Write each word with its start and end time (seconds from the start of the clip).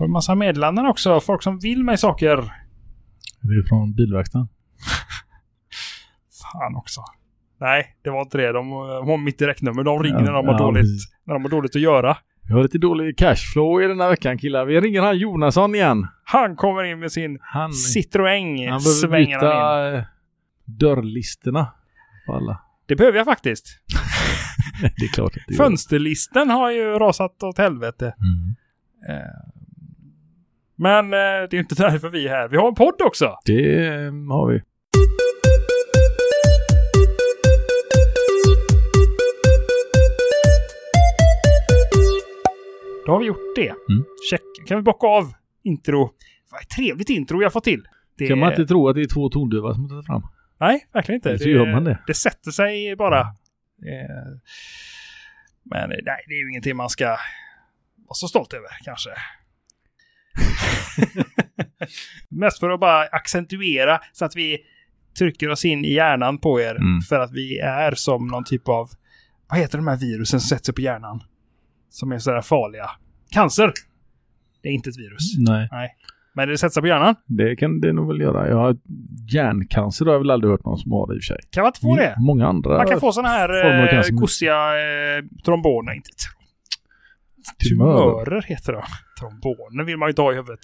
Får 0.00 0.04
en 0.04 0.10
massa 0.10 0.34
meddelanden 0.34 0.86
också. 0.86 1.20
Folk 1.20 1.42
som 1.42 1.58
vill 1.58 1.84
mig 1.84 1.98
saker. 1.98 2.36
Det 3.40 3.54
är 3.54 3.68
från 3.68 3.94
bilverkstaden. 3.94 4.48
Fan 6.42 6.76
också. 6.76 7.00
Nej, 7.60 7.96
det 8.04 8.10
var 8.10 8.20
inte 8.20 8.38
det. 8.38 8.52
De 8.52 8.70
de 8.70 9.08
har 9.08 9.16
mitt 9.16 9.38
direktnummer. 9.38 9.84
De 9.84 10.02
ringer 10.02 10.18
Ja, 10.18 10.24
när 10.24 10.32
de 10.32 10.46
har 10.46 10.54
ja, 10.54 10.58
dåligt, 10.58 10.82
precis. 10.82 11.12
när 11.24 11.34
de 11.34 11.42
har 11.42 11.50
dåligt 11.50 11.76
att 11.76 11.82
göra. 11.82 12.16
Vi 12.48 12.52
har 12.54 12.62
lite 12.62 12.78
dålig 12.78 13.18
cashflow 13.18 13.82
i 13.82 13.86
den 13.86 14.00
här 14.00 14.08
veckan 14.08 14.38
killar. 14.38 14.64
Vi 14.64 14.80
ringer 14.80 15.02
han 15.02 15.18
Jonasson 15.18 15.74
igen. 15.74 16.06
Han 16.24 16.56
kommer 16.56 16.84
in 16.84 16.98
med 17.00 17.12
sin 17.12 17.38
Han, 17.42 17.70
Citroën. 17.70 18.70
han 18.70 18.80
behöver 18.82 19.18
in. 19.18 19.26
byta 19.26 20.04
dörrlisterna 20.64 21.68
på 22.26 22.34
alla. 22.34 22.60
Det 22.86 22.96
behöver 22.96 23.18
jag 23.18 23.26
faktiskt. 23.26 23.66
det 24.80 25.04
är 25.04 25.12
klart 25.12 25.36
att 25.36 25.42
det 25.48 25.54
gör. 25.54 25.64
Fönsterlisten 25.64 26.50
har 26.50 26.70
ju 26.70 26.84
rasat 26.84 27.42
åt 27.42 27.58
helvete. 27.58 28.14
Mm. 28.18 28.56
Eh, 29.16 29.59
Men 30.82 31.04
eh, 31.04 31.18
det 31.50 31.56
är 31.56 31.58
inte 31.58 31.74
därför 31.74 32.08
vi 32.08 32.28
är 32.28 32.30
här. 32.30 32.48
Vi 32.48 32.56
har 32.56 32.68
en 32.68 32.74
podd 32.74 33.02
också. 33.02 33.38
Det 33.44 33.86
eh, 33.86 34.12
har 34.12 34.52
vi. 34.52 34.62
Då 43.06 43.12
har 43.12 43.20
vi 43.20 43.26
gjort 43.26 43.56
det. 43.56 43.68
Mm. 43.68 44.04
Check. 44.30 44.40
Kan 44.66 44.76
vi 44.76 44.82
bocka 44.82 45.06
av 45.06 45.32
intro. 45.62 46.10
Vad 46.50 46.60
ett 46.60 46.70
trevligt 46.70 47.10
intro 47.10 47.42
har 47.42 47.50
fått 47.50 47.64
till. 47.64 47.88
Det 48.18 48.28
Kan 48.28 48.38
man 48.38 48.50
inte 48.50 48.66
tro 48.66 48.88
att 48.88 48.94
det 48.94 49.02
är 49.02 49.06
två 49.06 49.28
tondöva 49.28 49.74
som 49.74 49.88
tagit 49.88 50.06
fram? 50.06 50.22
Nej, 50.60 50.86
verkligen 50.92 51.16
inte. 51.16 51.38
Så 51.38 51.48
gör 51.48 51.72
man 51.72 51.84
det. 51.84 51.98
Det 52.06 52.14
sätter 52.14 52.50
sig 52.50 52.96
bara. 52.96 53.20
Eh, 53.20 53.26
Men 55.62 55.88
nej, 55.88 56.24
det 56.28 56.34
är 56.34 56.42
ju 56.44 56.50
ingenting 56.50 56.76
man 56.76 56.88
ska 56.88 57.06
vara 57.06 58.14
så 58.14 58.28
stolt 58.28 58.52
över 58.52 58.68
kanske. 58.84 59.10
Mest 62.28 62.60
för 62.60 62.70
att 62.70 62.80
bara 62.80 63.02
accentuera 63.02 64.00
så 64.12 64.24
att 64.24 64.36
vi 64.36 64.58
trycker 65.18 65.50
oss 65.50 65.64
in 65.64 65.84
i 65.84 65.92
hjärnan 65.92 66.38
på 66.38 66.60
er. 66.60 66.76
Mm. 66.76 67.00
För 67.00 67.20
att 67.20 67.32
vi 67.32 67.58
är 67.58 67.94
som 67.94 68.26
någon 68.26 68.44
typ 68.44 68.68
av, 68.68 68.90
vad 69.50 69.58
heter 69.58 69.78
de 69.78 69.86
här 69.86 69.96
virusen 69.96 70.40
som 70.40 70.48
sätter 70.48 70.64
sig 70.64 70.74
på 70.74 70.80
hjärnan? 70.80 71.22
Som 71.90 72.12
är 72.12 72.18
sådär 72.18 72.42
farliga. 72.42 72.90
Cancer! 73.30 73.72
Det 74.62 74.68
är 74.68 74.72
inte 74.72 74.90
ett 74.90 74.98
virus. 74.98 75.38
Nej, 75.38 75.68
Nej. 75.72 75.96
Men 76.32 76.48
det 76.48 76.58
sätter 76.58 76.72
sig 76.72 76.80
på 76.80 76.86
hjärnan. 76.86 77.14
det 77.26 77.56
kan 77.56 77.80
det 77.80 77.92
nog 77.92 78.08
väl 78.08 78.20
göra. 78.20 78.48
Jag 78.48 78.56
har 78.56 78.76
hjärncancer 79.32 80.04
har 80.04 80.12
jag 80.12 80.20
väl 80.20 80.30
aldrig 80.30 80.50
hört 80.50 80.64
någon 80.64 80.78
som 80.78 80.92
har 80.92 81.14
i 81.14 81.18
och 81.18 81.22
för 81.22 81.26
sig. 81.26 81.40
Kan 81.50 81.62
man 81.62 81.68
inte 81.68 81.80
få 81.80 81.96
det? 81.96 82.14
Många 82.18 82.46
andra. 82.46 82.76
Man 82.76 82.86
kan 82.86 83.00
få 83.00 83.12
sådana 83.12 83.28
här 83.28 83.98
eh, 83.98 84.10
gosiga 84.10 84.54
eh, 84.54 85.24
tromboner. 85.44 85.92
Inte 85.92 86.10
Tumörer. 87.68 88.42
heter 88.42 88.72
det. 88.72 88.84
Tromboner 89.20 89.84
vill 89.84 89.96
man 89.96 90.06
ju 90.08 90.10
inte 90.10 90.22
ha 90.22 90.32
i 90.32 90.34
huvudet. 90.34 90.60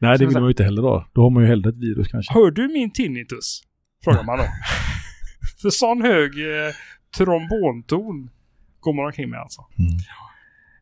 Nej, 0.00 0.18
det 0.18 0.26
vill 0.26 0.34
man 0.34 0.42
ju 0.42 0.48
inte 0.48 0.64
heller 0.64 0.82
ha. 0.82 1.08
Då 1.14 1.20
har 1.22 1.30
man 1.30 1.42
ju 1.42 1.48
hellre 1.48 1.70
ett 1.70 1.76
virus 1.76 2.08
kanske. 2.08 2.34
Hör 2.34 2.50
du 2.50 2.68
min 2.68 2.92
tinnitus? 2.92 3.62
Frågar 4.04 4.24
man 4.24 4.38
då. 4.38 4.44
För 5.62 5.70
sån 5.70 6.02
hög 6.02 6.30
eh, 6.40 6.74
trombonton 7.16 8.30
går 8.80 8.92
man 8.92 9.04
omkring 9.06 9.30
med 9.30 9.40
alltså. 9.40 9.60
Mm. 9.78 9.98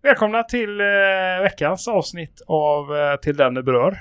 Välkomna 0.02 0.42
till 0.42 0.80
eh, 0.80 1.42
veckans 1.42 1.88
avsnitt 1.88 2.42
av 2.46 2.96
eh, 2.96 3.16
Till 3.16 3.36
den 3.36 3.54
det 3.54 3.62
berör. 3.62 3.98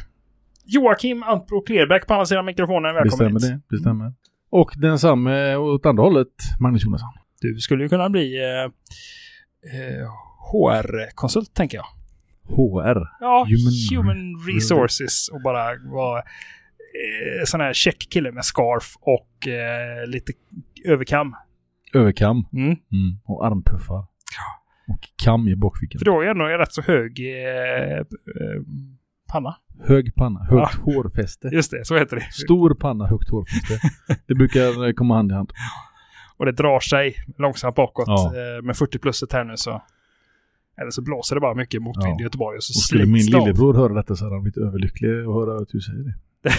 Joakim 0.65 1.23
Antbro 1.23 1.61
Klerbäck 1.61 2.07
på 2.07 2.13
andra 2.13 2.25
sidan 2.25 2.45
mikrofonen. 2.45 2.95
Det 2.95 3.01
Välkommen 3.01 3.39
stämmer 3.39 3.55
hit. 3.55 3.63
det. 3.69 3.75
Det 3.75 3.81
stämmer. 3.81 4.13
Och 4.49 4.71
densamme 4.77 5.55
åt 5.55 5.85
andra 5.85 6.03
hållet, 6.03 6.27
Magnus 6.59 6.83
Jonasson. 6.85 7.09
Du 7.41 7.59
skulle 7.59 7.83
ju 7.83 7.89
kunna 7.89 8.09
bli 8.09 8.37
eh, 8.43 8.63
eh, 8.63 10.09
HR-konsult 10.51 11.53
tänker 11.53 11.77
jag. 11.77 11.85
HR. 12.47 13.07
Ja, 13.19 13.45
Human- 13.49 13.95
human, 13.95 14.45
resources 14.55 15.29
och 15.29 15.41
bara 15.41 15.65
vara 15.91 16.19
eh, 16.19 17.43
sån 17.45 17.61
här 17.61 17.73
check 17.73 18.07
kille 18.09 18.31
med 18.31 18.45
scarf 18.45 18.93
och 19.01 19.47
eh, 19.47 20.07
lite 20.07 20.33
överkam. 20.85 21.35
Överkam. 21.93 22.45
Mm. 22.53 22.65
Mm. 22.67 22.79
Och 23.25 23.45
armpuffar. 23.45 23.97
Och 24.87 24.99
kam 25.23 25.47
i 25.47 25.55
bakfickan. 25.55 25.99
För 25.99 26.05
då 26.05 26.19
är 26.21 26.23
jag 26.25 26.31
ändå 26.31 26.45
en 26.45 26.57
rätt 26.57 26.73
så 26.73 26.81
hög 26.81 27.19
eh, 27.19 27.97
eh, 27.97 28.03
panna. 29.31 29.55
Hög 29.87 30.15
panna, 30.15 30.43
högt 30.49 30.75
hårfäste. 30.75 31.47
Just 31.47 31.71
det, 31.71 31.85
så 31.85 31.97
heter 31.97 32.15
det. 32.15 32.21
Stor 32.31 32.75
panna, 32.75 33.07
högt 33.07 33.29
hårfäste. 33.29 33.79
det 34.27 34.35
brukar 34.35 34.93
komma 34.93 35.15
hand 35.15 35.31
i 35.31 35.33
hand. 35.33 35.51
Och 36.37 36.45
det 36.45 36.51
drar 36.51 36.79
sig 36.79 37.15
långsamt 37.37 37.75
bakåt 37.75 38.07
Ja. 38.07 38.33
eh, 38.35 38.63
med 38.63 38.77
40 38.77 38.99
pluset 38.99 39.33
här 39.33 39.43
nu 39.43 39.53
så. 39.57 39.81
Eller 40.81 40.91
så 40.91 41.01
blåser 41.01 41.35
det 41.35 41.41
bara 41.41 41.55
mycket 41.55 41.81
motvind 41.81 42.15
Ja. 42.17 42.19
i 42.19 42.23
Göteborg 42.23 42.57
och 42.57 42.63
så 42.63 42.71
Och 42.71 42.83
skulle 42.83 43.05
min 43.05 43.25
det 43.31 43.37
av. 43.37 43.41
lillebror 43.43 43.73
höra 43.73 43.93
detta 43.93 44.15
så 44.15 44.23
hade 44.25 44.35
han 44.35 44.43
blivit 44.43 44.57
överlycklig 44.57 45.09
att 45.09 45.25
höra 45.25 45.61
att 45.61 45.69
du 45.69 45.79
säger 45.81 46.03
det. 46.03 46.13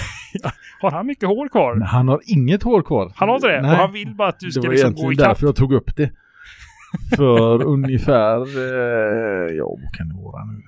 Har 0.82 0.90
han 0.90 1.06
mycket 1.06 1.28
hår 1.28 1.48
kvar? 1.48 1.74
Men 1.74 1.86
han 1.88 2.08
har 2.08 2.20
inget 2.26 2.62
hår 2.62 2.82
kvar. 2.82 3.12
Han 3.16 3.28
har 3.28 3.36
inte 3.36 3.48
det? 3.48 3.62
Nej. 3.62 3.70
Och 3.70 3.76
han 3.76 3.92
vill 3.92 4.14
bara 4.14 4.28
att 4.28 4.40
du 4.40 4.46
det 4.46 4.52
ska 4.52 4.60
var 4.62 4.70
liksom 4.72 4.94
gå 4.94 5.12
ikapp? 5.12 5.26
därför 5.28 5.46
jag 5.46 5.56
tog 5.56 5.72
upp 5.72 5.96
det. 5.96 6.10
För 7.16 7.62
ungefär, 7.74 8.40
eh, 8.58 9.54
ja 9.56 9.64
vad 9.82 9.92
kan 9.94 10.08
det 10.08 10.14
vara 10.14 10.44
nu? 10.44 10.62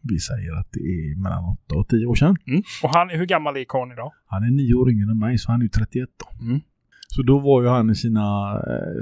Vi 0.00 0.18
säger 0.18 0.52
att 0.60 0.68
det 0.72 0.80
är 0.80 1.22
mellan 1.22 1.44
8 1.66 1.74
och 1.74 1.88
10 1.88 2.06
år 2.06 2.14
sedan. 2.14 2.36
Mm. 2.46 2.62
Och 2.82 2.90
han, 2.94 3.08
hur 3.10 3.26
gammal 3.26 3.56
är 3.56 3.64
karln 3.68 3.92
idag? 3.92 4.12
Han 4.26 4.42
är 4.42 4.50
nio 4.50 4.74
år 4.74 4.90
yngre 4.90 5.10
än 5.10 5.18
mig 5.18 5.38
så 5.38 5.50
han 5.52 5.60
är 5.60 5.64
ju 5.64 5.68
31 5.68 6.08
då. 6.24 6.44
Mm. 6.44 6.60
Så 7.08 7.22
då 7.22 7.38
var 7.38 7.62
ju 7.62 7.68
han 7.68 7.90
i 7.90 7.94
sina, 7.94 8.52
eh, 8.54 9.00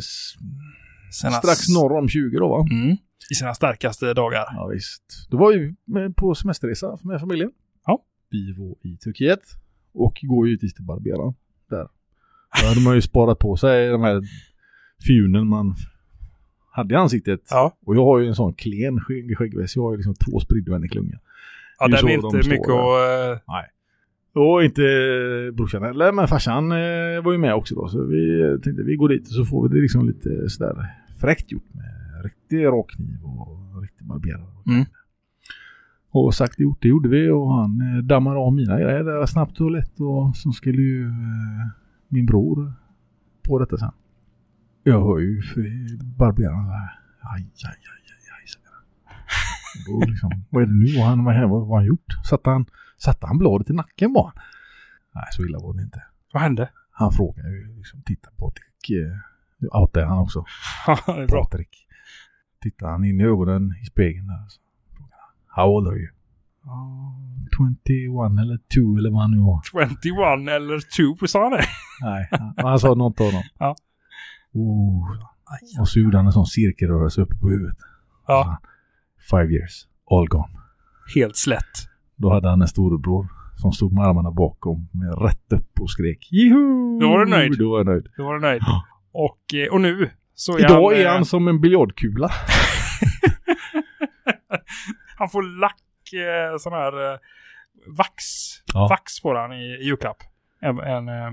Sina- 1.10 1.30
strax 1.32 1.68
norr 1.68 1.92
om 1.98 2.08
20 2.08 2.38
då 2.38 2.48
va? 2.48 2.66
Mm. 2.70 2.96
I 3.30 3.34
sina 3.34 3.54
starkaste 3.54 4.14
dagar. 4.14 4.44
Ja 4.52 4.66
visst. 4.66 5.26
Då 5.30 5.36
var 5.36 5.52
vi 5.52 5.74
på 6.14 6.34
semesterresa 6.34 6.98
med 7.02 7.20
familjen. 7.20 7.50
Ja. 7.86 8.02
Vi 8.30 8.52
var 8.52 8.74
i 8.82 8.96
Turkiet 8.96 9.40
och 9.94 10.18
går 10.22 10.46
ju 10.46 10.50
givetvis 10.52 10.74
till 10.74 10.84
barberaren 10.84 11.34
där. 11.70 11.88
Då 12.62 12.68
hade 12.68 12.80
man 12.80 12.94
ju 12.94 13.02
sparat 13.02 13.38
på 13.38 13.56
sig 13.56 13.88
de 13.88 14.02
här 14.02 14.22
fjunen 15.06 15.46
man 15.46 15.74
hade 16.72 16.94
i 16.94 16.96
ansiktet. 16.96 17.40
Ja. 17.50 17.76
Och 17.86 17.96
jag 17.96 18.04
har 18.04 18.18
ju 18.18 18.26
en 18.28 18.34
sån 18.34 18.54
klen 18.54 19.00
skägg- 19.00 19.34
skäggväxt. 19.36 19.76
Jag 19.76 19.82
har 19.82 19.90
ju 19.90 19.96
liksom 19.96 20.14
två 20.14 20.40
spridda 20.40 20.84
i 20.84 20.88
klunga. 20.88 21.18
Ja, 21.78 21.88
den 21.88 21.94
är 21.98 22.02
de 22.02 22.12
inte 22.12 22.28
står 22.42 22.50
mycket 22.50 22.66
där. 22.66 23.32
att... 23.32 23.42
eh, 24.34 24.42
Och 24.42 24.64
inte 24.64 24.82
brorsan 25.54 25.82
heller, 25.82 26.12
men 26.12 26.28
farsan 26.28 26.72
eh, 26.72 27.22
var 27.24 27.32
ju 27.32 27.38
med 27.38 27.54
också 27.54 27.74
då. 27.74 27.88
Så 27.88 28.04
vi 28.04 28.40
eh, 28.40 28.50
tänkte 28.60 28.82
vi 28.82 28.96
går 28.96 29.08
dit 29.08 29.22
och 29.28 29.34
så 29.34 29.44
får 29.44 29.68
vi 29.68 29.74
det 29.76 29.82
liksom 29.82 30.06
lite 30.06 30.48
sådär 30.50 30.86
fräckt 31.20 31.52
gjort 31.52 31.74
med 31.74 32.24
riktig 32.24 32.66
rakkniv 32.66 33.24
och 33.24 33.82
riktig 33.82 34.06
barberare. 34.06 34.46
Mm. 34.66 34.84
Och 36.12 36.34
sagt 36.34 36.54
och 36.54 36.60
gjort, 36.60 36.82
det 36.82 36.88
gjorde 36.88 37.08
vi 37.08 37.30
och 37.30 37.54
han 37.54 37.80
eh, 37.80 38.02
dammade 38.02 38.38
av 38.38 38.52
mina 38.52 38.80
grejer 38.80 39.04
där 39.04 39.26
snabbt 39.26 39.60
och 39.60 39.70
lätt 39.70 40.00
och 40.00 40.36
så 40.36 40.52
skulle 40.52 40.82
ju 40.82 41.06
eh, 41.06 41.66
min 42.08 42.26
bror 42.26 42.72
på 43.42 43.58
detta 43.58 43.76
sen. 43.78 43.92
Jag 44.82 45.00
hör 45.04 45.18
ju 45.18 45.42
barberaren 46.18 46.64
så 46.64 46.70
här, 46.70 46.90
aj, 47.20 47.42
aj, 47.42 47.70
aj, 47.70 48.02
aj, 48.06 48.30
aj. 48.36 49.94
Och 49.94 50.00
Då 50.00 50.10
liksom, 50.10 50.30
vad 50.50 50.62
är 50.62 50.66
det 50.66 50.74
nu? 50.74 51.00
Och 51.00 51.06
han, 51.06 51.24
vad, 51.24 51.50
vad 51.50 51.68
har 51.68 51.76
han 51.76 51.86
gjort? 51.86 52.12
Satte 52.28 52.50
han, 52.50 52.66
satte 52.98 53.26
han 53.26 53.38
bladet 53.38 53.70
i 53.70 53.72
nacken 53.72 54.12
bara? 54.12 54.32
Nej, 55.14 55.24
så 55.30 55.44
illa 55.44 55.58
var 55.58 55.74
det 55.74 55.82
inte. 55.82 56.02
Vad 56.32 56.42
hände? 56.42 56.70
Han 56.90 57.12
frågar 57.12 57.48
ju 57.48 57.76
liksom, 57.76 58.02
titta 58.02 58.28
Patrik, 58.30 58.90
eh, 58.90 59.29
outar 59.72 60.04
han 60.04 60.18
också. 60.18 60.44
Patrik. 61.30 61.86
Tittar 62.62 62.90
han 62.90 63.04
in 63.04 63.20
i 63.20 63.24
ögonen 63.24 63.74
i 63.82 63.86
spegeln 63.86 64.26
där 64.26 64.44
så 64.48 64.60
How 65.46 65.64
old 65.68 65.88
are 65.88 65.96
you? 65.96 66.08
"Ja, 66.64 67.16
21 67.56 68.38
eller 68.40 68.58
2 68.74 68.98
eller 68.98 69.10
vad 69.10 69.20
han 69.20 69.30
nu 69.30 69.38
var. 69.38 69.60
21 69.70 70.48
eller 70.48 71.16
2 71.20 71.26
sa 71.26 71.42
han 71.42 71.52
det? 71.52 71.64
Nej, 72.02 72.28
han, 72.30 72.54
han 72.56 72.78
sa 72.80 72.94
något 72.94 73.20
av 73.20 73.32
dem. 73.32 73.42
Ja. 73.58 73.76
Oh, 74.52 75.10
och 75.80 75.88
så 75.88 75.98
gjorde 76.00 76.16
han 76.16 76.26
en 76.26 76.32
sån 76.32 76.46
cirkelrörelse 76.46 77.20
uppe 77.20 77.36
på 77.36 77.48
huvudet. 77.48 77.76
Ja, 78.26 78.58
Five 79.30 79.52
years, 79.52 79.86
all 80.10 80.26
gone. 80.28 80.58
helt 81.14 81.36
slätt. 81.36 81.74
Då 82.16 82.32
hade 82.32 82.48
han 82.48 82.62
en 82.62 82.68
storebror 82.68 83.28
som 83.56 83.72
stod 83.72 83.92
med 83.92 84.04
armarna 84.04 84.30
bakom 84.30 84.88
med 84.92 85.22
rätt 85.22 85.52
upp 85.52 85.80
och 85.80 85.90
skrek 85.90 86.28
Juhu! 86.32 86.98
Då 87.00 87.08
var 87.10 87.24
du 87.24 87.30
nöjd. 87.30 87.58
Då 87.58 87.70
var 87.70 87.78
jag 87.78 87.86
nöjd. 87.86 88.08
Då 88.16 88.24
var 88.24 88.34
du 88.34 88.40
nöjd. 88.40 88.62
Och, 89.12 89.54
eh, 89.54 89.72
och 89.72 89.80
nu 89.80 90.10
så 90.34 90.52
är 90.52 90.60
Idag 90.60 90.90
han... 90.90 91.00
är 91.00 91.04
eh, 91.04 91.12
han 91.12 91.24
som 91.24 91.48
en 91.48 91.60
biljardkula. 91.60 92.30
Han 95.16 95.30
får 95.30 95.42
lack, 95.42 96.12
eh, 96.12 96.58
sån 96.58 96.72
här 96.72 97.18
vax. 97.86 98.24
Ja. 98.74 98.86
Vax 98.90 99.20
får 99.20 99.34
han 99.34 99.52
i, 99.52 99.64
i 99.64 99.84
julklapp. 99.84 100.16
En, 100.60 100.78
en 100.78 101.08
eh, 101.08 101.30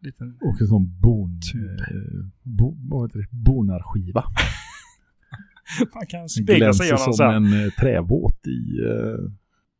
liten... 0.00 0.38
Och 0.40 0.60
en 0.60 0.66
sån 0.66 1.00
bon... 1.00 1.40
Eh, 1.54 2.26
bo, 2.42 2.76
vad 2.90 3.08
heter 3.08 3.18
det? 3.18 3.28
Bonarskiva. 3.30 4.24
Man 5.94 6.06
kan 6.06 6.28
spegla 6.28 6.72
sig 6.72 6.88
i 6.88 6.90
honom 6.90 7.04
som 7.04 7.12
sen. 7.12 7.52
en 7.52 7.70
träbåt 7.70 8.46
i... 8.46 8.80
Eh, 8.84 9.30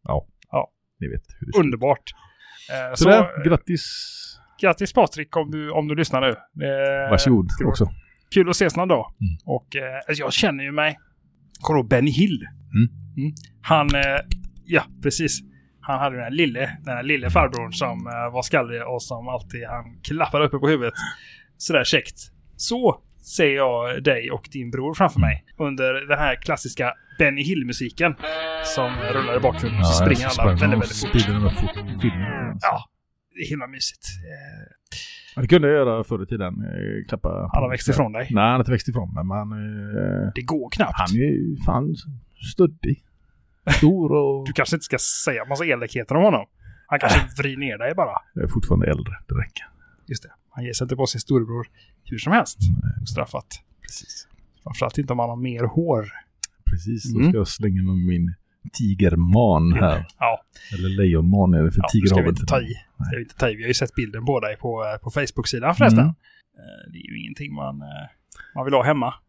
ja. 0.04 0.26
Ja. 0.50 0.72
Ni 1.00 1.08
vet 1.08 1.22
hur 1.38 1.46
det. 1.46 1.58
Underbart. 1.58 2.14
Eh, 2.70 2.94
Så, 2.94 3.02
så 3.02 3.08
där, 3.08 3.44
grattis. 3.44 3.84
Grattis 4.60 4.92
Patrik 4.92 5.36
om 5.36 5.50
du, 5.50 5.70
om 5.70 5.88
du 5.88 5.94
lyssnar 5.94 6.20
nu. 6.20 6.28
Eh, 6.28 7.10
Varsågod 7.10 7.50
vara 7.60 7.70
också. 7.70 7.90
Kul 8.34 8.48
att 8.48 8.56
ses 8.56 8.76
någon 8.76 8.88
dag. 8.88 9.06
Mm. 9.20 9.36
Och 9.44 9.76
eh, 9.76 9.94
alltså, 10.08 10.22
jag 10.22 10.32
känner 10.32 10.64
ju 10.64 10.72
mig 10.72 10.98
Kommer 11.60 11.82
du 11.82 11.88
Benny 11.88 12.10
Hill? 12.10 12.46
Mm. 12.74 13.32
Han, 13.62 13.94
eh, 13.94 14.20
ja 14.64 14.82
precis. 15.02 15.40
Han 15.80 15.98
hade 15.98 16.16
den 16.16 16.24
här 16.24 16.30
lille, 16.30 16.78
den 16.84 16.96
här 16.96 17.02
lille 17.02 17.30
farbrorn 17.30 17.72
som 17.72 18.06
eh, 18.06 18.32
var 18.32 18.42
skallig 18.42 18.82
och 18.86 19.02
som 19.02 19.28
alltid 19.28 19.64
han 19.66 19.84
klappade 20.02 20.44
uppe 20.44 20.58
på 20.58 20.68
huvudet. 20.68 20.94
Sådär 21.56 21.84
käckt. 21.84 22.18
Så 22.56 23.00
ser 23.36 23.54
jag 23.54 24.02
dig 24.04 24.30
och 24.30 24.48
din 24.52 24.70
bror 24.70 24.94
framför 24.94 25.20
mig 25.20 25.44
under 25.58 26.08
den 26.08 26.18
här 26.18 26.36
klassiska 26.36 26.92
Benny 27.18 27.42
Hill-musiken 27.42 28.14
som 28.64 28.92
rullar 29.12 29.36
i 29.36 29.40
bakgrunden. 29.40 29.80
och 29.80 29.86
så 29.86 30.04
springer 30.04 30.26
alla 30.26 30.50
väldigt, 30.50 30.70
väldigt 30.70 31.00
fort. 31.00 31.10
Fort. 31.60 32.12
Ja, 32.60 32.84
himla 33.50 33.66
mysigt. 33.66 34.04
Ja, 35.36 35.42
Det 35.42 35.48
kunde 35.48 35.68
jag 35.68 35.76
göra 35.76 36.04
förr 36.04 36.22
i 36.22 36.26
tiden. 36.26 36.54
eh, 36.64 37.06
Klappa. 37.08 37.28
Han 37.52 37.62
har 37.62 37.70
växt 37.70 37.88
ifrån 37.88 38.12
dig. 38.12 38.28
Nej, 38.30 38.42
han 38.44 38.52
har 38.52 38.58
inte 38.58 38.70
växt 38.70 38.88
ifrån 38.88 39.14
mig. 39.14 39.24
Men 39.24 39.36
han, 39.36 39.52
eh, 39.52 40.32
Det 40.34 40.42
går 40.42 40.70
knappt. 40.70 40.94
han 40.98 41.10
är 41.16 41.20
ju 41.20 41.56
fan 41.66 41.94
stöddig. 42.52 43.02
Stor 43.78 44.12
och... 44.12 44.46
Du 44.46 44.52
kanske 44.52 44.76
inte 44.76 44.84
ska 44.84 44.98
säga 45.24 45.44
massa 45.44 45.64
elakheter 45.64 46.14
om 46.14 46.22
honom. 46.24 46.46
Han 46.86 46.98
kanske 47.00 47.20
vrider 47.42 47.58
ner 47.60 47.78
dig 47.78 47.94
bara. 47.94 48.16
Jag 48.34 48.44
är 48.44 48.48
fortfarande 48.48 48.86
äldre. 48.86 49.12
Det 49.28 49.34
räcker. 49.34 49.64
Just 50.06 50.22
det. 50.22 50.30
Han 50.50 50.64
ger 50.64 50.72
sig 50.72 50.84
inte 50.84 50.96
på 50.96 51.06
sin 51.06 51.20
storebror 51.20 51.66
hur 52.04 52.18
som 52.18 52.32
helst. 52.32 52.58
Ostraffat. 53.02 53.46
Precis. 53.82 54.28
Framförallt 54.62 54.98
inte 54.98 55.12
om 55.12 55.18
han 55.18 55.28
har 55.28 55.36
mer 55.36 55.64
hår. 55.64 56.06
Precis. 56.70 57.12
Då 57.12 57.18
Mm. 57.18 57.30
ska 57.32 57.38
jag 57.38 57.48
slänga 57.48 57.82
med 57.82 57.94
min 57.96 58.34
tigerman 58.72 59.72
här. 59.72 60.06
Ja, 60.18 60.42
Eller 60.74 60.88
lejonman 60.88 61.54
är 61.54 61.62
det 61.62 61.72
för 61.72 61.80
ja 61.82 61.88
tiger 61.88 62.14
har 62.14 62.22
vi 62.22 62.28
inte 62.28 62.46
ta 62.46 62.60
i. 62.60 62.74
Ska 63.08 63.16
vi 63.16 63.22
inte 63.22 63.34
ta 63.36 63.48
i. 63.50 63.56
Vi 63.56 63.62
har 63.62 63.68
ju 63.68 63.74
sett 63.74 63.94
bilden 63.94 64.24
på 64.24 64.40
dig 64.40 64.56
på, 64.56 64.84
eh, 64.84 64.98
på 65.02 65.10
Facebook-sidan 65.10 65.74
förresten. 65.74 65.98
Mm. 66.00 66.14
Eh, 66.58 66.92
Det 66.92 66.98
är 66.98 67.10
ju 67.12 67.20
ingenting 67.22 67.54
man, 67.54 67.82
eh, 67.82 68.08
man 68.54 68.64
vill 68.64 68.74
ha 68.74 68.82
hemma. 68.82 69.14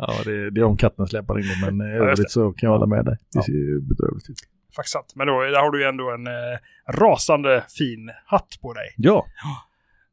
Ja, 0.00 0.14
det, 0.24 0.50
det 0.50 0.60
är 0.60 0.64
om 0.64 0.76
katten 0.76 1.06
släpar 1.06 1.38
in 1.38 1.46
det. 1.48 1.70
Men 1.72 1.88
i 1.88 1.90
det. 1.92 1.96
övrigt 1.98 2.30
så 2.30 2.52
kan 2.52 2.66
jag 2.66 2.74
hålla 2.78 2.86
med 2.86 3.04
dig. 3.04 3.14
Det 3.32 3.38
Ja. 3.38 3.42
ser 3.42 3.52
ju 3.52 3.80
bedrövligt 3.80 4.30
ut. 4.30 4.36
Faktiskt 4.76 4.92
sant. 4.92 5.12
Men 5.16 5.26
då 5.26 5.40
där 5.40 5.60
har 5.60 5.70
du 5.70 5.82
ju 5.82 5.88
ändå 5.88 6.10
en 6.14 6.26
eh, 6.26 6.58
rasande 7.00 7.64
fin 7.78 8.10
hatt 8.26 8.48
på 8.62 8.72
dig. 8.74 8.94
Ja. 8.96 9.26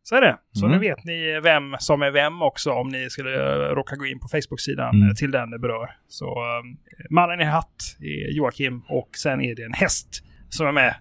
Så 0.07 0.15
är 0.15 0.21
det. 0.21 0.37
Så 0.51 0.65
Mm. 0.65 0.77
nu 0.79 0.87
vet 0.87 1.03
ni 1.03 1.39
vem 1.43 1.75
som 1.79 2.01
är 2.01 2.11
vem 2.11 2.41
också 2.41 2.71
om 2.71 2.89
ni 2.89 3.09
skulle 3.09 3.33
eh, 3.35 3.75
råka 3.75 3.95
gå 3.95 4.05
in 4.05 4.19
på 4.19 4.27
Facebook-sidan 4.27 4.95
Mm. 4.95 5.07
eh, 5.09 5.13
till 5.13 5.31
den 5.31 5.49
det 5.49 5.59
berör. 5.59 5.89
Så 6.07 6.25
eh, 6.25 6.63
mannen 7.09 7.41
i 7.41 7.43
hatt 7.43 7.97
är 7.99 8.37
Joakim 8.37 8.81
och 8.89 9.09
sen 9.17 9.41
är 9.41 9.55
det 9.55 9.63
en 9.63 9.73
häst 9.73 10.23
som 10.49 10.67
är 10.67 10.71
med. 10.71 10.95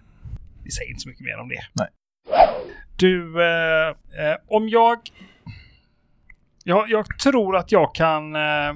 Vi 0.63 0.71
säger 0.71 0.89
inte 0.89 0.99
så 1.01 1.09
mycket 1.09 1.25
mer 1.25 1.37
om 1.39 1.49
det. 1.49 1.61
Nej. 1.73 1.87
Du, 2.97 3.43
eh, 3.43 3.87
eh, 3.87 4.35
om 4.47 4.69
jag... 4.69 4.97
Jag, 6.63 6.89
jag 6.89 7.19
tror 7.19 7.55
att 7.57 7.71
jag 7.71 7.95
kan 7.95 8.35
eh, 8.35 8.73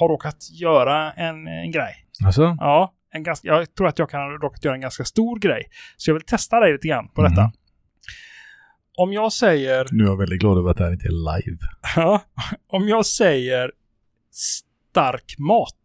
ha 0.00 0.08
råkat 0.08 0.36
göra 0.60 1.12
en, 1.12 1.46
en 1.46 1.70
grej. 1.70 1.94
Alltså? 2.26 2.56
Ja, 2.60 2.92
en 3.14 3.22
ganska, 3.22 3.48
jag 3.48 3.74
tror 3.74 3.88
att 3.88 3.98
jag 3.98 4.10
kan 4.10 4.20
ha 4.20 4.28
råkat 4.28 4.64
göra 4.64 4.74
en 4.74 4.80
ganska 4.80 5.04
stor 5.04 5.38
grej. 5.38 5.62
Så 5.96 6.10
jag 6.10 6.14
vill 6.14 6.24
testa 6.24 6.60
dig 6.60 6.72
lite 6.72 6.88
grann 6.88 7.08
på 7.08 7.22
detta. 7.22 7.52
Om 8.96 9.12
jag 9.12 9.32
säger... 9.32 9.86
Nu 9.92 10.04
är 10.04 10.08
jag 10.08 10.16
väldigt 10.18 10.40
glad 10.40 10.58
över 10.58 10.70
att 10.70 10.76
det 10.76 10.84
här 10.84 10.92
inte 10.92 11.06
är 11.08 11.36
live. 11.36 11.58
Ja, 11.96 12.22
om 12.68 12.88
jag 12.88 13.06
säger 13.06 13.72
stark 14.30 15.34
mat, 15.38 15.76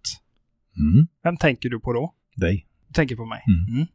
Mm. 0.80 1.08
vem 1.24 1.38
tänker 1.38 1.70
du 1.70 1.80
på 1.80 1.94
då? 1.94 2.14
Dig. 2.36 2.68
Du 2.88 2.94
tänker 2.94 3.16
på 3.16 3.26
mig. 3.26 3.44
Mm. 3.48 3.76
Mm. 3.76 3.88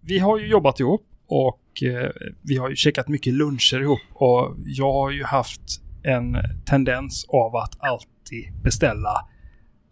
Vi 0.00 0.18
har 0.18 0.38
ju 0.38 0.46
jobbat 0.46 0.80
ihop 0.80 1.06
och 1.26 1.82
eh, 1.82 2.10
vi 2.42 2.56
har 2.56 2.70
ju 2.70 2.76
käkat 2.76 3.08
mycket 3.08 3.34
luncher 3.34 3.80
ihop 3.80 4.00
och 4.12 4.54
jag 4.64 4.92
har 4.92 5.10
ju 5.10 5.24
haft 5.24 5.60
en 6.04 6.36
tendens 6.66 7.24
av 7.28 7.56
att 7.56 7.76
alltid 7.80 8.62
beställa 8.62 9.28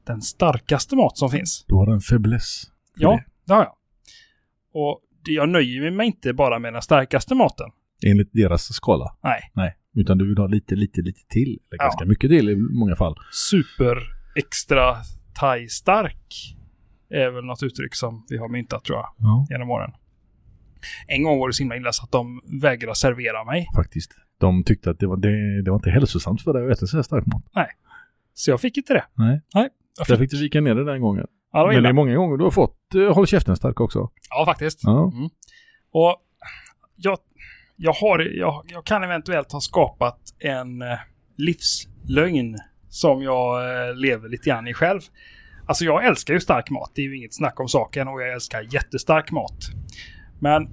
den 0.07 0.23
starkaste 0.23 0.97
mat 0.97 1.19
som 1.19 1.31
finns. 1.31 1.65
Du 1.69 1.75
har 1.75 1.93
en 1.93 2.01
fäbless. 2.01 2.63
Ja, 2.97 3.21
det. 3.47 3.53
har 3.55 3.63
jag. 3.63 3.75
Och 4.73 5.01
jag 5.25 5.49
nöjer 5.49 5.91
mig 5.91 6.07
inte 6.07 6.33
bara 6.33 6.59
med 6.59 6.73
den 6.73 6.83
starkaste 6.83 7.35
maten. 7.35 7.71
Enligt 8.07 8.33
deras 8.33 8.63
skala. 8.75 9.17
Nej. 9.23 9.41
Nej. 9.55 9.77
Utan 9.95 10.19
du 10.19 10.29
vill 10.29 10.39
ha 10.39 10.47
lite, 10.47 10.75
lite, 10.75 11.01
lite 11.03 11.21
till. 11.29 11.49
Eller 11.49 11.79
Ja. 11.79 11.85
ganska 11.85 12.05
mycket 12.05 12.31
till 12.31 12.49
i 12.49 12.57
många 12.57 12.97
fall. 12.97 13.15
super 13.33 13.97
extra 14.37 14.97
thai 15.41 15.69
stark 15.69 16.57
är 17.11 17.31
väl 17.31 17.45
något 17.45 17.63
uttryck 17.63 17.95
som 17.95 18.27
vi 18.29 18.37
har 18.39 18.49
myntat 18.49 18.85
tror 18.85 18.99
jag 18.99 19.15
Ja. 19.19 19.47
genom 19.51 19.71
åren. 19.71 19.91
En 21.09 21.23
gång 21.23 21.39
var 21.39 21.49
det 21.49 21.53
så 21.55 21.63
himla 21.63 21.77
illa 21.77 21.93
så 21.93 22.05
att 22.05 22.13
de 22.13 22.41
vägrade 22.63 22.95
servera 22.97 23.45
mig. 23.45 23.67
Faktiskt. 23.77 24.11
De 24.39 24.65
tyckte 24.65 24.91
att 24.91 24.99
det 24.99 25.07
var, 25.07 25.17
det, 25.17 25.63
det 25.63 25.71
var 25.71 25.79
inte 25.79 25.91
hälsosamt 25.91 26.43
för 26.43 26.53
dig 26.53 26.67
att 26.67 26.79
äta 26.79 26.87
så 26.87 26.97
här 26.97 27.03
stark 27.03 27.27
mat. 27.27 27.43
Så 28.35 28.51
jag 28.51 28.61
fick 28.61 28.77
inte 28.77 28.95
det. 28.95 29.05
Nej. 29.15 29.41
Nej. 29.55 29.69
Jag 29.99 30.07
Där 30.07 30.15
fick, 30.17 30.19
fick 30.19 30.31
du 30.31 30.45
vika 30.45 30.61
ner 30.61 30.75
det 30.75 30.85
den 30.85 31.01
gången. 31.01 31.27
Ja, 31.52 31.67
det 31.67 31.75
Men 31.75 31.82
det 31.82 31.88
är 31.88 31.93
många 31.93 32.14
gånger 32.14 32.37
du 32.37 32.44
har 32.44 32.50
fått 32.50 32.76
uh, 32.94 33.14
Håll 33.14 33.26
käften 33.26 33.56
stark 33.56 33.81
också. 33.81 34.11
Ja, 34.31 34.44
faktiskt. 34.44 34.81
Ja. 34.82 35.12
Mm. 35.14 35.31
Och 35.93 36.17
jag, 36.97 37.19
jag, 37.76 37.93
har, 37.93 38.19
jag, 38.19 38.64
jag 38.69 38.85
kan 38.85 39.05
eventuellt 39.05 39.52
ha 39.52 39.61
skapat 39.61 40.19
en 40.38 40.82
eh, 40.82 40.99
livslögn 41.37 42.56
som 42.88 43.23
jag 43.23 43.62
eh, 43.88 43.94
lever 43.94 44.29
lite 44.29 44.50
grann 44.50 44.69
i 44.69 44.75
själv. 44.75 45.00
Alltså 45.67 45.85
jag 45.85 46.05
älskar 46.05 46.35
ju 46.35 46.41
stark 46.41 46.70
mat. 46.70 46.91
Det 46.94 47.00
är 47.00 47.05
ju 47.05 47.17
inget 47.17 47.35
snack 47.35 47.61
om 47.61 47.69
saken 47.69 48.08
och 48.08 48.23
jag 48.23 48.32
älskar 48.32 48.67
jättestark 48.75 49.31
mat. 49.31 49.58
Men 50.38 50.69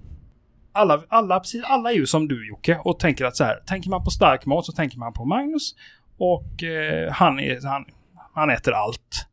alla, 0.72 1.04
alla, 1.10 1.40
precis, 1.40 1.64
alla 1.66 1.92
är 1.92 1.96
ju 1.96 2.06
som 2.06 2.28
du 2.28 2.48
Jocke 2.48 2.80
och 2.84 3.00
tänker 3.00 3.26
att 3.26 3.36
så 3.36 3.44
här, 3.44 3.56
tänker 3.66 3.90
man 3.90 4.04
på 4.04 4.10
stark 4.10 4.46
mat 4.46 4.66
så 4.66 4.72
tänker 4.72 4.98
man 4.98 5.14
på 5.14 5.26
Magnus 5.26 5.76
och 6.18 6.64
eh, 6.64 7.12
han, 7.12 7.40
är, 7.40 7.68
han, 7.68 7.86
han 8.34 8.50
äter 8.50 8.74
allt. 8.74 9.27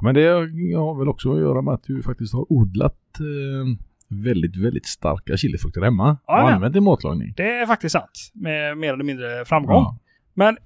Ja, 0.00 0.04
Men 0.04 0.14
det 0.14 0.28
har 0.76 0.98
väl 0.98 1.08
också 1.08 1.32
att 1.32 1.40
göra 1.40 1.62
med 1.62 1.74
att 1.74 1.82
du 1.82 2.02
faktiskt 2.02 2.34
har 2.34 2.52
odlat 2.52 3.20
eh, 3.20 3.78
väldigt, 4.08 4.56
väldigt 4.56 4.86
starka 4.86 5.36
chilifrukter 5.36 5.80
hemma. 5.80 6.10
Och 6.10 6.18
ja. 6.26 6.52
använt 6.52 6.76
i 6.76 6.80
matlagning. 6.80 7.34
Det 7.36 7.50
är 7.50 7.66
faktiskt 7.66 7.92
sant. 7.92 8.30
Med 8.34 8.78
mer 8.78 8.92
eller 8.92 9.04
mindre 9.04 9.44
framgång. 9.44 9.82
Ja. 9.82 9.98
Men 10.34 10.56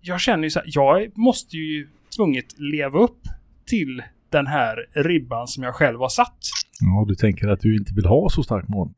jag 0.00 0.20
känner 0.20 0.44
ju 0.44 0.50
så 0.50 0.58
här, 0.58 0.68
jag 0.70 1.18
måste 1.18 1.56
ju 1.56 1.88
tvunget 2.16 2.58
leva 2.58 2.98
upp 2.98 3.20
till 3.66 4.02
den 4.30 4.46
här 4.46 4.76
ribban 4.92 5.46
som 5.46 5.62
jag 5.62 5.74
själv 5.74 5.98
har 5.98 6.08
satt. 6.08 6.38
ja, 6.80 7.04
du 7.08 7.14
tänker 7.14 7.48
att 7.48 7.60
du 7.60 7.76
inte 7.76 7.94
vill 7.94 8.06
ha 8.06 8.28
så 8.28 8.42
stark 8.42 8.68
mat 8.68 8.96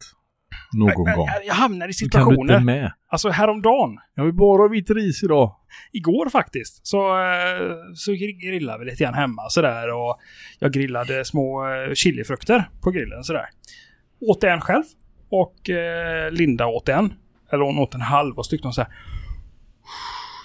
någon 0.76 1.04
Men 1.04 1.16
gång. 1.16 1.28
Jag 1.46 1.54
hamnar 1.54 1.88
i 1.88 1.92
Då 1.92 2.08
kan 2.08 2.28
du 2.28 2.34
inte 2.34 2.44
situationer, 2.44 2.60
med. 2.60 2.92
alltså 3.08 3.28
häromdagen, 3.28 3.98
Jag 4.14 4.24
vill 4.24 4.34
bara 4.34 4.62
ha 4.62 4.68
vit 4.68 4.90
ris 4.90 5.22
idag. 5.22 5.56
igår 5.92 6.28
faktiskt, 6.30 6.86
så, 6.86 7.18
eh, 7.18 7.76
så 7.94 8.12
grillade 8.12 8.78
vi 8.84 8.90
lite 8.90 9.04
grann 9.04 9.14
hemma 9.14 9.42
sådär 9.48 9.94
och 9.94 10.16
jag 10.58 10.72
grillade 10.72 11.24
små 11.24 11.66
eh, 11.68 11.94
chilifrukter 11.94 12.70
på 12.82 12.90
grillen 12.90 13.24
sådär. 13.24 13.46
Åt 14.20 14.44
en 14.44 14.60
själv 14.60 14.84
och 15.30 15.70
eh, 15.70 16.30
Linda 16.30 16.66
åt 16.66 16.88
en. 16.88 17.12
Eller 17.52 17.64
hon 17.64 17.78
åt 17.78 17.94
en 17.94 18.00
halv 18.00 18.38
och 18.38 18.46
så 18.46 18.50
tyckte 18.50 18.66
hon 18.66 18.74
såhär 18.74 18.90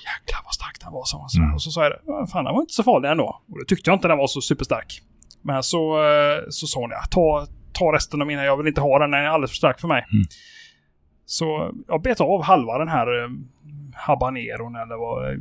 Jäklar 0.05 0.41
vad 0.43 0.53
stark 0.53 0.79
den 0.79 0.91
var, 0.93 1.03
sa 1.05 1.17
hon. 1.17 1.29
sådär. 1.29 1.43
Mm. 1.45 1.55
Och 1.55 1.61
så 1.61 1.71
sa 1.71 1.83
jag 1.83 1.93
"Ja, 2.05 2.27
fan 2.31 2.45
den 2.45 2.53
var 2.53 2.61
inte 2.61 2.73
så 2.73 2.83
farlig 2.83 3.09
ändå. 3.09 3.41
Och 3.51 3.59
det 3.59 3.65
tyckte 3.67 3.89
jag 3.89 3.95
inte 3.95 4.07
den 4.07 4.17
var 4.17 4.27
så 4.27 4.41
superstark. 4.41 5.01
Men 5.41 5.63
så, 5.63 6.03
eh, 6.03 6.39
så 6.49 6.67
sa 6.67 6.79
hon 6.79 6.89
ja, 6.89 7.01
ta, 7.11 7.47
ta 7.85 7.95
resten 7.95 8.21
av 8.21 8.27
mina, 8.27 8.43
jag 8.45 8.57
vill 8.57 8.67
inte 8.67 8.81
ha 8.81 8.99
den, 8.99 9.11
den 9.11 9.19
är 9.23 9.27
alldeles 9.27 9.51
för 9.51 9.55
stark 9.55 9.79
för 9.79 9.87
mig. 9.87 10.05
Mm. 10.13 10.23
Så 11.25 11.71
jag 11.87 12.01
bet 12.01 12.21
av 12.21 12.43
halva 12.43 12.77
den 12.77 12.87
här 12.87 13.23
eh, 13.23 13.29
habaneron 13.95 14.75
eller 14.75 14.95
vad, 14.97 15.29
eh, 15.31 15.37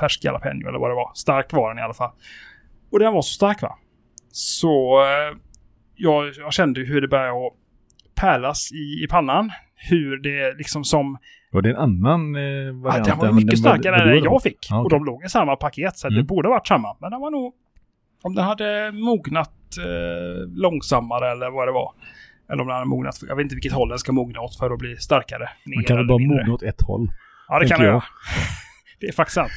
färsk 0.00 0.24
jalapeno 0.24 0.68
eller 0.68 0.78
vad 0.78 0.90
det 0.90 0.94
var. 0.94 1.10
Stark 1.14 1.52
var 1.52 1.68
den 1.68 1.78
i 1.78 1.82
alla 1.82 1.94
fall. 1.94 2.10
Och 2.92 2.98
den 2.98 3.12
var 3.12 3.22
så 3.22 3.34
stark 3.34 3.62
va. 3.62 3.78
Så 4.32 5.00
eh, 5.02 5.36
jag, 5.94 6.32
jag 6.36 6.52
kände 6.52 6.80
hur 6.80 7.00
det 7.00 7.08
började 7.08 7.46
att 7.46 7.52
pärlas 8.14 8.72
i, 8.72 9.04
i 9.04 9.06
pannan. 9.10 9.50
Hur 9.90 10.16
det 10.18 10.54
liksom 10.58 10.84
som... 10.84 11.18
Var 11.52 11.62
det 11.62 11.70
en 11.70 11.76
annan 11.76 12.36
eh, 12.36 12.42
Ja, 12.42 12.72
variant? 12.72 13.04
den 13.06 13.18
var 13.18 13.32
mycket 13.32 13.50
den- 13.50 13.56
starkare 13.58 14.02
än 14.02 14.08
den 14.08 14.24
jag 14.24 14.42
fick. 14.42 14.66
Ja, 14.70 14.78
Och 14.78 14.86
okej. 14.86 14.98
de 14.98 15.04
låg 15.04 15.24
i 15.24 15.28
samma 15.28 15.56
paket 15.56 15.96
så 15.96 16.08
det 16.08 16.14
Mm. 16.14 16.26
borde 16.26 16.48
varit 16.48 16.66
samma. 16.66 16.96
Men 17.00 17.10
den 17.10 17.20
var 17.20 17.30
nog... 17.30 17.54
Om 18.24 18.34
den 18.34 18.44
hade 18.44 18.92
mognat 18.92 19.76
eh, 19.78 20.48
långsammare 20.48 21.30
eller 21.32 21.50
vad 21.50 21.68
det 21.68 21.72
var. 21.72 21.92
Eller 22.50 22.62
om 22.62 22.68
den 22.68 22.74
hade 22.74 22.86
mognat... 22.86 23.14
Jag 23.28 23.36
vet 23.36 23.42
inte 23.42 23.54
vilket 23.54 23.72
håll 23.72 23.88
den 23.88 23.98
ska 23.98 24.12
mogna 24.12 24.40
åt 24.40 24.58
för 24.58 24.70
att 24.70 24.78
bli 24.78 24.96
starkare. 24.96 25.48
Man 25.76 25.84
kan 25.84 25.96
väl 25.96 26.06
bara 26.06 26.18
mindre. 26.18 26.36
mogna 26.36 26.54
åt 26.54 26.62
ett 26.62 26.82
håll. 26.82 27.12
Ja, 27.48 27.58
det 27.58 27.68
kan 27.68 27.84
jag 27.84 27.94
jag. 27.94 28.02
Det 29.00 29.06
är 29.06 29.12
faktiskt 29.12 29.34
sant. 29.34 29.52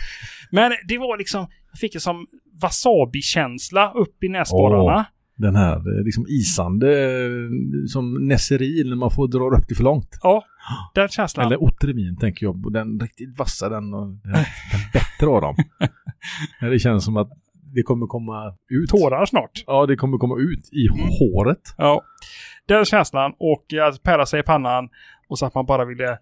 Men 0.52 0.72
det 0.88 0.98
var 0.98 1.18
liksom... 1.18 1.48
Jag 1.72 1.80
fick 1.80 1.96
en 1.96 2.02
som 2.02 2.28
wasabi-känsla 2.62 3.92
upp 3.92 4.24
i 4.24 4.30
näsborrarna. 4.30 5.06
Den 5.36 5.56
här 5.56 5.76
eh, 5.76 6.04
liksom 6.06 6.26
isande 6.28 7.12
eh, 7.12 7.50
som 7.88 8.28
Nesserin 8.28 8.90
när 8.90 8.96
man 8.96 9.12
får 9.12 9.28
dra 9.28 9.58
upp 9.58 9.68
det 9.68 9.76
för 9.76 9.84
långt. 9.84 10.20
Ja, 10.22 10.44
den 10.96 11.10
känslan. 11.10 11.46
Eller 11.46 11.64
Otrevin 11.64 12.18
tänker 12.18 12.46
jag. 12.46 12.74
Den 12.74 13.00
riktigt 13.00 13.40
vassa 13.40 13.70
den 13.70 13.94
och 13.94 14.08
den, 14.08 14.20
den 14.24 14.82
bättre 14.94 15.28
av 15.28 15.42
dem. 15.42 15.56
Det 16.72 16.80
känns 16.80 17.06
som 17.06 17.18
att 17.18 17.30
det 17.78 17.84
kommer 17.84 18.08
komma 18.08 18.54
ut. 18.70 18.90
Tårar 18.90 19.26
snart. 19.26 19.64
Ja, 19.68 19.86
det 19.86 19.96
kommer 19.96 20.18
komma 20.18 20.36
ut 20.40 20.70
i 20.74 20.88
håret. 21.20 21.62
Ja. 21.78 22.02
Den 22.68 22.86
känslan 22.86 23.34
och 23.40 23.66
att 23.88 24.04
pärla 24.04 24.26
sig 24.26 24.40
i 24.40 24.44
pannan 24.44 24.90
och 25.30 25.40
så 25.40 25.46
att 25.46 25.56
man 25.56 25.66
bara 25.66 25.86
ville 25.86 26.18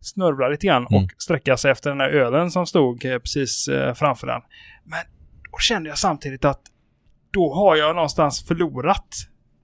snörvla 0.00 0.48
lite 0.48 0.66
grann 0.66 0.86
Mm. 0.90 1.04
och 1.04 1.10
sträcka 1.18 1.56
sig 1.56 1.70
efter 1.70 1.90
den 1.90 2.00
här 2.00 2.08
ölen 2.08 2.50
som 2.50 2.66
stod 2.66 3.04
eh, 3.04 3.18
precis 3.18 3.68
eh, 3.68 3.94
framför 3.94 4.26
den. 4.26 4.40
Men 4.84 4.98
då 5.52 5.58
kände 5.58 5.88
jag 5.88 5.98
samtidigt 5.98 6.44
att 6.44 6.60
då 7.32 7.54
har 7.54 7.76
jag 7.76 7.94
någonstans 7.96 8.46
förlorat 8.48 9.06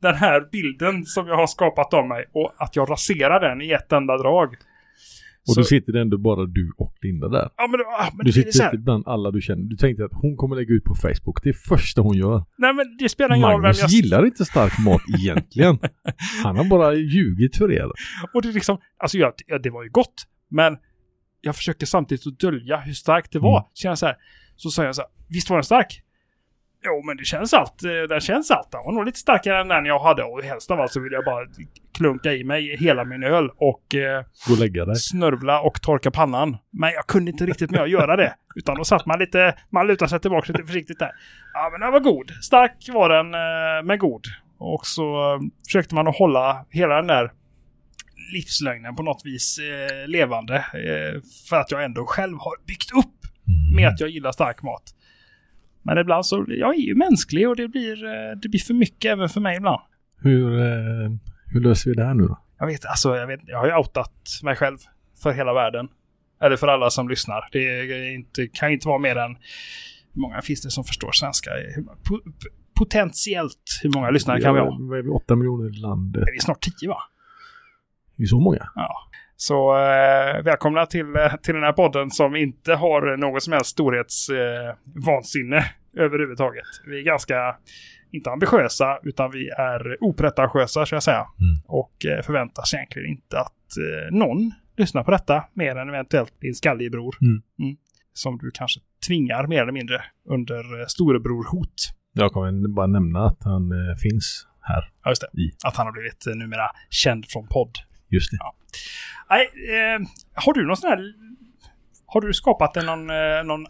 den 0.02 0.14
här 0.14 0.48
bilden 0.52 1.04
som 1.04 1.26
jag 1.26 1.36
har 1.36 1.46
skapat 1.46 1.94
av 1.94 2.06
mig 2.06 2.24
och 2.32 2.52
att 2.58 2.76
jag 2.76 2.90
raserar 2.90 3.40
den 3.40 3.62
i 3.62 3.70
ett 3.70 3.92
enda 3.92 4.18
drag. 4.18 4.54
Och 5.48 5.54
Så- 5.54 5.60
då 5.60 5.64
sitter 5.64 5.92
det 5.92 6.00
ändå 6.00 6.18
bara 6.18 6.46
du 6.46 6.72
och 6.78 6.94
Linda 7.02 7.28
där. 7.28 7.50
Ja, 7.56 7.66
men, 7.70 7.80
ah, 7.80 8.10
men 8.16 8.26
Du 8.26 8.32
så 8.32 8.40
sitter 8.42 8.64
inte 8.64 8.78
bland 8.78 9.08
alla 9.08 9.30
du 9.30 9.40
känner. 9.40 9.62
Du 9.62 9.76
tänkte 9.76 10.04
att 10.04 10.10
hon 10.14 10.36
kommer 10.36 10.56
lägga 10.56 10.74
ut 10.74 10.84
på 10.84 10.94
Facebook. 10.94 11.42
Det 11.42 11.48
är 11.48 11.52
första 11.68 12.00
hon 12.00 12.16
gör. 12.16 12.44
Nej, 12.58 12.74
men 12.74 12.96
det 12.98 13.08
spelar 13.08 13.36
ingen 13.36 13.48
roll 13.48 13.54
vem 13.60 13.62
Magnus 13.62 13.80
jag... 13.80 13.90
gillar 13.90 14.26
inte 14.26 14.44
stark 14.44 14.72
mat 14.84 15.02
egentligen. 15.18 15.78
Han 16.44 16.56
har 16.56 16.64
bara 16.64 16.94
ljugit 16.94 17.56
för 17.56 17.72
er. 17.72 17.90
Och 18.34 18.42
det 18.42 18.48
är 18.48 18.52
liksom, 18.52 18.78
alltså 18.98 19.18
jag, 19.18 19.32
ja, 19.46 19.58
det 19.58 19.70
var 19.70 19.82
ju 19.84 19.90
gott, 19.90 20.14
men 20.50 20.76
jag 21.40 21.56
försökte 21.56 21.86
samtidigt 21.86 22.26
att 22.26 22.38
dölja 22.38 22.76
hur 22.80 22.92
starkt 22.92 23.32
det 23.32 23.38
var. 23.38 23.58
Mm. 23.58 23.68
Känna 23.74 23.96
så 23.96 24.06
här, 24.06 24.16
så 24.56 24.70
sa 24.70 24.84
jag 24.84 24.94
så 24.94 25.02
här, 25.02 25.10
visst 25.28 25.50
var 25.50 25.56
den 25.56 25.64
stark? 25.64 26.02
Jo, 26.86 27.02
men 27.06 27.16
det 27.16 27.24
känns 27.24 27.54
allt, 27.54 27.84
eh, 27.84 27.90
den 28.08 28.20
känns 28.20 28.50
allt. 28.50 28.72
Den 28.72 28.80
var 28.84 28.92
nog 28.92 29.04
lite 29.04 29.18
starkare 29.18 29.60
än 29.60 29.68
den 29.68 29.84
jag 29.84 29.98
hade 29.98 30.22
och 30.22 30.42
helst 30.42 30.70
av 30.70 30.80
allt 30.80 30.92
så 30.92 31.00
vill 31.00 31.12
jag 31.12 31.24
bara 31.24 31.46
klunka 31.94 32.32
i 32.32 32.44
mig 32.44 32.76
hela 32.76 33.04
min 33.04 33.22
öl 33.22 33.50
och 33.56 33.94
eh, 33.94 34.24
och 34.90 34.98
snörvla 34.98 35.60
och 35.60 35.82
torka 35.82 36.10
pannan. 36.10 36.56
Men 36.72 36.92
jag 36.92 37.06
kunde 37.06 37.30
inte 37.30 37.46
riktigt 37.46 37.70
med 37.70 37.82
att 37.82 37.90
göra 37.90 38.16
det. 38.16 38.34
Utan 38.54 38.76
då 38.76 38.84
satt 38.84 39.06
man 39.06 39.18
lite, 39.18 39.54
man 39.70 39.86
lutade 39.86 40.08
sig 40.08 40.20
tillbaka 40.20 40.52
lite 40.52 40.64
försiktigt 40.64 40.98
där. 40.98 41.10
Ja 41.54 41.68
men 41.72 41.80
den 41.80 41.92
var 41.92 42.00
god. 42.00 42.30
Stark 42.42 42.88
var 42.92 43.08
den, 43.08 43.34
eh, 43.34 43.84
men 43.84 43.98
god. 43.98 44.24
Och 44.58 44.86
så 44.86 45.34
eh, 45.34 45.40
försökte 45.66 45.94
man 45.94 46.08
att 46.08 46.16
hålla 46.16 46.66
hela 46.70 46.96
den 46.96 47.06
där 47.06 47.30
livslögnen 48.32 48.96
på 48.96 49.02
något 49.02 49.22
vis 49.24 49.58
eh, 49.58 50.08
levande. 50.08 50.56
Eh, 50.56 51.20
för 51.48 51.56
att 51.56 51.70
jag 51.70 51.84
ändå 51.84 52.06
själv 52.06 52.36
har 52.38 52.66
byggt 52.66 52.92
upp 52.92 53.16
med 53.76 53.88
att 53.88 54.00
jag 54.00 54.10
gillar 54.10 54.32
stark 54.32 54.62
mat. 54.62 54.82
Men 55.86 55.98
ibland 55.98 56.26
så, 56.26 56.44
jag 56.48 56.74
är 56.74 56.80
ju 56.80 56.94
mänsklig 56.94 57.48
och 57.48 57.56
det 57.56 57.68
blir, 57.68 58.04
eh, 58.04 58.36
det 58.42 58.48
blir 58.48 58.60
för 58.60 58.74
mycket 58.74 59.12
även 59.12 59.28
för 59.28 59.40
mig 59.40 59.56
ibland. 59.56 59.80
Hur, 60.20 60.58
eh, 60.58 61.10
hur 61.46 61.60
löser 61.60 61.90
vi 61.90 61.96
det 61.96 62.04
här 62.04 62.14
nu 62.14 62.26
då? 62.26 62.38
Jag 62.58 62.66
vet, 62.66 62.84
alltså 62.84 63.16
jag 63.16 63.26
vet, 63.26 63.40
jag 63.46 63.58
har 63.58 63.66
ju 63.66 63.76
outat 63.76 64.12
mig 64.42 64.56
själv 64.56 64.78
för 65.22 65.32
hela 65.32 65.54
världen. 65.54 65.88
Eller 66.42 66.56
för 66.56 66.68
alla 66.68 66.90
som 66.90 67.08
lyssnar. 67.08 67.48
Det 67.52 67.58
är 67.58 68.14
inte, 68.14 68.46
kan 68.46 68.68
ju 68.68 68.74
inte 68.74 68.88
vara 68.88 68.98
mer 68.98 69.16
än, 69.16 69.36
hur 70.14 70.20
många 70.20 70.42
finns 70.42 70.62
det 70.62 70.70
som 70.70 70.84
förstår 70.84 71.10
svenska? 71.12 71.50
Potentiellt, 72.74 73.80
hur 73.82 73.90
många 73.94 74.10
lyssnare 74.10 74.40
kan 74.40 74.54
vi 74.54 74.60
ha? 74.60 74.76
Vad 74.80 74.98
är 74.98 75.02
vi? 75.02 75.08
Åtta 75.08 75.36
miljoner 75.36 75.68
i 75.68 75.72
landet. 75.72 76.22
Är 76.28 76.32
vi 76.32 76.40
snart 76.40 76.60
tio 76.60 76.88
va? 76.88 77.02
Det 78.16 78.22
är 78.22 78.26
så 78.26 78.40
många. 78.40 78.70
Ja. 78.74 79.10
Så 79.36 79.76
eh, 79.78 80.42
välkomna 80.42 80.86
till, 80.86 81.16
eh, 81.16 81.36
till 81.42 81.54
den 81.54 81.62
här 81.62 81.72
podden 81.72 82.10
som 82.10 82.36
inte 82.36 82.74
har 82.74 83.16
något 83.16 83.42
som 83.42 83.52
helst 83.52 83.70
storhetsvansinne 83.70 85.56
eh, 85.56 85.64
överhuvudtaget. 86.04 86.64
Vi 86.86 86.98
är 86.98 87.02
ganska, 87.02 87.56
inte 88.12 88.30
ambitiösa, 88.30 88.98
utan 89.02 89.30
vi 89.30 89.48
är 89.48 89.96
opretentiösa, 90.00 90.86
ska 90.86 90.96
jag 90.96 91.02
säga. 91.02 91.26
Mm. 91.40 91.56
Och 91.66 92.06
eh, 92.06 92.22
förväntar 92.22 92.62
sig 92.62 92.76
egentligen 92.78 93.10
inte 93.10 93.40
att 93.40 93.76
eh, 93.76 94.16
någon 94.16 94.52
lyssnar 94.76 95.04
på 95.04 95.10
detta, 95.10 95.44
mer 95.52 95.76
än 95.76 95.88
eventuellt 95.88 96.40
din 96.40 96.54
skallige 96.54 96.90
bror. 96.90 97.16
Mm. 97.22 97.42
Som 98.12 98.38
du 98.38 98.50
kanske 98.54 98.80
tvingar 99.06 99.46
mer 99.46 99.62
eller 99.62 99.72
mindre 99.72 100.04
under 100.28 100.80
eh, 100.80 100.86
storebror-hot. 100.86 101.74
Jag 102.12 102.32
kommer 102.32 102.68
bara 102.68 102.86
nämna 102.86 103.26
att 103.26 103.44
han 103.44 103.72
eh, 103.72 103.96
finns 104.02 104.46
här. 104.60 104.90
Ja, 105.04 105.10
just 105.10 105.22
det. 105.22 105.40
I. 105.42 105.52
Att 105.64 105.76
han 105.76 105.86
har 105.86 105.92
blivit 105.92 106.26
eh, 106.26 106.34
numera 106.34 106.70
känd 106.90 107.26
från 107.28 107.46
podd. 107.48 107.78
Just 108.08 108.30
det. 108.30 108.38
Nej, 109.30 109.50
eh, 109.68 110.06
har 110.34 110.52
du 110.52 110.66
någon 110.66 110.76
sån 110.76 110.90
här... 110.90 111.14
Har 112.06 112.20
du 112.20 112.34
skapat 112.34 112.76
en, 112.76 112.86
någon, 112.86 113.10
eh, 113.10 113.44
någon 113.44 113.66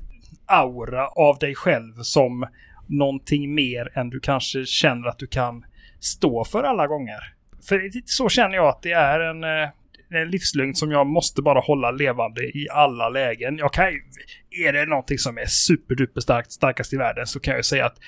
aura 0.47 1.09
av 1.09 1.39
dig 1.39 1.55
själv 1.55 1.93
som 2.03 2.47
någonting 2.87 3.55
mer 3.55 3.99
än 3.99 4.11
du 4.11 4.21
kanske 4.21 4.65
känner 4.65 5.09
att 5.09 5.19
du 5.19 5.27
kan 5.27 5.65
stå 6.01 6.45
för 6.45 6.63
alla 6.63 6.87
gånger? 6.87 7.19
För 7.69 7.91
så 8.05 8.29
känner 8.29 8.55
jag 8.55 8.69
att 8.69 8.83
det 8.83 8.93
är 8.93 9.21
en, 9.21 9.45
eh, 9.45 9.69
en 10.11 10.31
livslögn 10.31 10.75
som 10.75 10.91
jag 10.91 11.07
måste 11.07 11.43
bara 11.43 11.61
hålla 11.61 11.91
levande 11.91 12.43
i 12.43 12.67
alla 12.71 13.09
lägen. 13.09 13.59
Jag 13.59 13.73
kan 13.73 13.93
ju, 13.93 14.01
är 14.67 14.73
det 14.73 14.87
någonting 14.87 15.19
som 15.19 15.39
är 15.39 15.47
superduper 15.47 16.21
starkt, 16.21 16.53
starkast 16.53 16.93
i 16.93 16.97
världen 16.97 17.27
så 17.27 17.41
kan 17.41 17.53
jag 17.53 17.59
ju 17.59 17.63
säga 17.63 17.87
att 17.87 17.99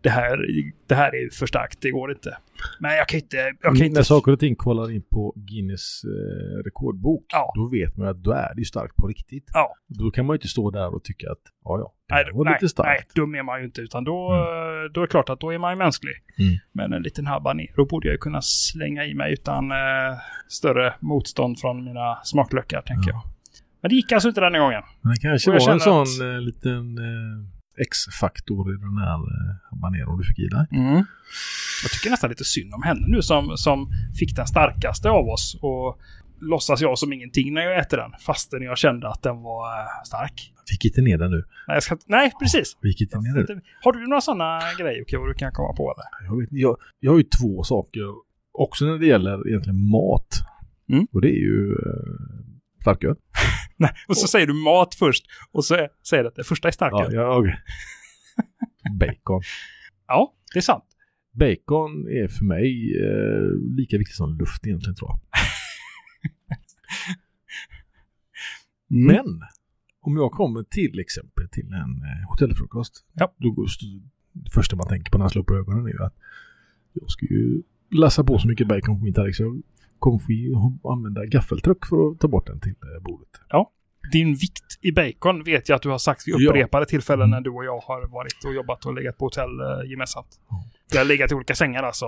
det 0.00 0.10
här, 0.10 0.46
det 0.86 0.94
här 0.94 1.14
är 1.14 1.30
för 1.38 1.46
starkt, 1.46 1.78
det 1.80 1.90
går 1.90 2.10
inte. 2.12 2.36
Men 2.80 2.96
jag 2.96 3.08
kan 3.08 3.20
inte... 3.20 3.36
Jag 3.36 3.60
kan 3.62 3.74
När 3.74 3.84
inte 3.84 4.04
saker 4.04 4.32
och 4.32 4.40
ting 4.40 4.56
kollar 4.56 4.90
in 4.90 5.02
på 5.02 5.32
Guinness 5.36 6.02
eh, 6.04 6.56
rekordbok, 6.64 7.24
Ja. 7.32 7.52
då 7.54 7.68
vet 7.68 7.96
man 7.96 8.08
att 8.08 8.22
då 8.22 8.30
är 8.32 8.54
det 8.56 8.64
starkt 8.64 8.96
på 8.96 9.06
riktigt. 9.06 9.50
Ja. 9.54 9.74
Då 9.88 10.10
kan 10.10 10.26
man 10.26 10.34
ju 10.34 10.36
inte 10.36 10.48
stå 10.48 10.70
där 10.70 10.94
och 10.94 11.04
tycka 11.04 11.30
att, 11.30 11.38
ja 11.64 11.78
ja, 11.78 11.92
det 12.08 12.14
Nej, 12.14 12.24
var 12.32 12.44
nej, 12.44 12.52
lite 12.52 12.64
nej, 12.64 12.68
starkt. 12.68 13.14
dum 13.14 13.34
är 13.34 13.42
man 13.42 13.58
ju 13.60 13.64
inte. 13.66 13.80
Utan 13.80 14.04
då, 14.04 14.32
eh, 14.34 14.92
då 14.92 15.00
är 15.00 15.06
det 15.06 15.10
klart 15.10 15.28
att 15.28 15.40
då 15.40 15.50
är 15.54 15.58
man 15.58 15.72
ju 15.72 15.78
mänsklig. 15.78 16.14
Mm. 16.38 16.54
Men 16.72 16.92
en 16.92 17.02
liten 17.02 17.26
habanero 17.26 17.86
borde 17.86 18.08
jag 18.08 18.12
ju 18.12 18.18
kunna 18.18 18.42
slänga 18.42 19.04
i 19.04 19.14
mig 19.14 19.32
utan 19.32 19.70
eh, 19.70 19.76
större 20.48 20.94
motstånd 21.00 21.58
från 21.60 21.84
mina 21.84 22.18
smaklökar, 22.24 22.82
tänker 22.82 23.10
jag. 23.10 23.22
Men 23.80 23.88
det 23.88 23.94
gick 23.94 24.12
alltså 24.12 24.28
inte 24.28 24.40
den 24.40 24.60
gången. 24.60 24.82
Men 25.02 25.12
det 25.14 25.20
kanske 25.20 25.50
var 25.50 25.70
en 25.72 25.80
sån 25.80 26.06
eh, 26.34 26.40
liten 26.40 26.98
eh, 26.98 27.55
X-faktor 27.78 28.74
i 28.74 28.76
den 28.78 28.98
här 28.98 29.18
eh, 29.18 29.56
habaneron 29.70 30.18
du 30.18 30.24
fick 30.24 30.38
i 30.38 30.48
dig. 30.48 30.66
Mm. 30.72 31.04
Jag 31.82 31.90
tycker 31.92 32.10
nästan 32.10 32.30
lite 32.30 32.44
synd 32.44 32.74
om 32.74 32.82
henne 32.82 33.06
nu 33.08 33.22
som, 33.22 33.56
som 33.56 33.90
fick 34.18 34.36
den 34.36 34.46
starkaste 34.46 35.10
av 35.10 35.28
oss. 35.28 35.58
Och 35.62 36.00
låtsas 36.40 36.80
jag 36.80 36.98
som 36.98 37.12
ingenting 37.12 37.54
när 37.54 37.62
jag 37.62 37.78
äter 37.78 37.96
den. 37.96 38.10
Fastän 38.26 38.62
jag 38.62 38.78
kände 38.78 39.08
att 39.08 39.22
den 39.22 39.42
var 39.42 39.66
eh, 39.66 39.86
stark. 40.04 40.52
Fick 40.70 40.84
inte 40.84 41.00
ner 41.00 41.18
den 41.18 41.30
nu. 41.30 41.44
Nej, 41.68 41.82
ska, 41.82 41.96
nej 42.06 42.32
precis. 42.42 42.76
Fick 42.82 43.00
inte 43.00 43.18
ner 43.18 43.46
den. 43.46 43.60
Har 43.82 43.92
du 43.92 44.06
några 44.06 44.20
sådana 44.20 44.60
grejer 44.78 45.02
Okej, 45.02 45.18
du 45.28 45.34
kan 45.34 45.52
komma 45.52 45.72
på? 45.72 45.94
Eller? 45.94 46.26
Jag, 46.30 46.40
vet, 46.40 46.48
jag, 46.52 46.76
jag 47.00 47.12
har 47.12 47.18
ju 47.18 47.24
två 47.24 47.62
saker 47.62 48.02
också 48.52 48.84
när 48.84 48.98
det 48.98 49.06
gäller 49.06 49.48
egentligen 49.48 49.88
mat. 49.90 50.28
Mm. 50.88 51.06
Och 51.12 51.20
det 51.20 51.28
är 51.28 51.40
ju 51.40 51.72
eh, 51.72 52.45
starköl. 52.86 53.16
Nej, 53.76 53.90
och 54.08 54.16
så 54.16 54.26
säger 54.26 54.46
du 54.46 54.54
mat 54.54 54.94
först. 54.94 55.26
Och 55.52 55.64
så 55.64 55.88
säger 56.08 56.22
du 56.22 56.28
att 56.28 56.34
det 56.34 56.44
första 56.44 56.68
är 56.68 56.72
starkare. 56.72 57.14
Ja, 57.14 57.22
ja, 57.22 57.38
okej. 57.38 57.60
Bacon. 59.00 59.42
Ja, 60.06 60.34
det 60.52 60.58
är 60.58 60.62
sant. 60.62 60.84
Bacon 61.32 62.08
är 62.08 62.28
för 62.28 62.44
mig 62.44 62.70
eh, 63.04 63.76
lika 63.76 63.98
viktigt 63.98 64.16
som 64.16 64.38
luft 64.38 64.66
egentligen 64.66 64.96
tror 64.96 65.10
jag. 65.10 65.20
Mm. 68.90 69.06
Men 69.06 69.40
om 70.00 70.16
jag 70.16 70.32
kommer 70.32 70.62
till 70.62 70.98
exempel 70.98 71.48
till 71.48 71.66
en 71.66 72.02
eh, 72.02 72.28
hotellfrukost. 72.28 73.04
Ja. 73.14 73.34
Då 73.36 73.50
går 73.50 73.68
det 74.32 74.50
första 74.50 74.76
man 74.76 74.88
tänker 74.88 75.10
på 75.10 75.18
när 75.18 75.22
man 75.22 75.30
slår 75.30 75.42
upp 75.42 75.50
ögonen 75.50 75.86
är 75.86 75.90
ju 75.90 76.02
att 76.04 76.14
jag 76.92 77.10
ska 77.10 77.26
ju 77.26 77.62
lassa 77.90 78.24
på 78.24 78.38
så 78.38 78.48
mycket 78.48 78.68
bacon 78.68 78.98
på 78.98 79.04
min 79.04 79.14
tallrik 79.14 79.36
så 79.36 79.42
jag 79.42 79.62
kommer 79.98 80.18
få 80.18 80.88
använda 80.92 81.24
gaffeltruck 81.26 81.86
för 81.86 82.10
att 82.10 82.20
ta 82.20 82.28
bort 82.28 82.46
den 82.46 82.60
till 82.60 82.70
eh, 82.96 83.02
bordet. 83.04 83.28
Din 84.12 84.34
vikt 84.34 84.78
i 84.82 84.92
bacon 84.92 85.44
vet 85.44 85.68
jag 85.68 85.76
att 85.76 85.82
du 85.82 85.88
har 85.88 85.98
sagt 85.98 86.28
vid 86.28 86.34
Ja. 86.38 86.50
upprepade 86.50 86.86
tillfällen 86.86 87.30
när 87.30 87.40
du 87.40 87.50
och 87.50 87.64
jag 87.64 87.78
har 87.78 88.08
varit 88.08 88.44
och 88.46 88.54
jobbat 88.54 88.86
och 88.86 88.94
legat 88.94 89.18
på 89.18 89.24
hotell 89.24 89.60
eh, 89.60 89.90
gemensamt. 89.90 90.40
Ja. 90.50 90.64
Vi 90.92 90.98
har 90.98 91.04
legat 91.04 91.32
i 91.32 91.34
olika 91.34 91.54
sängar 91.54 91.82
alltså. 91.82 92.06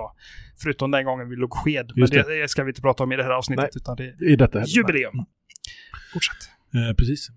Förutom 0.57 0.91
den 0.91 1.05
gången 1.05 1.29
vi 1.29 1.35
låg 1.35 1.53
sked. 1.53 1.85
Men 1.95 2.01
Just 2.01 2.13
det. 2.13 2.23
det. 2.23 2.41
det 2.41 2.47
ska 2.47 2.63
vi 2.63 2.69
inte 2.69 2.81
prata 2.81 3.03
om 3.03 3.11
i 3.11 3.15
det 3.15 3.23
här 3.23 3.31
avsnittet. 3.31 3.63
Nej. 3.63 3.69
Utan 3.75 3.95
det 3.95 4.03
är 4.03 4.31
I 4.31 4.35
detta 4.35 4.59
heller. 4.59 4.71
jubileum. 4.77 5.25
Fortsätt. 6.13 6.49
Eh, 6.73 6.95
precis. 6.95 7.27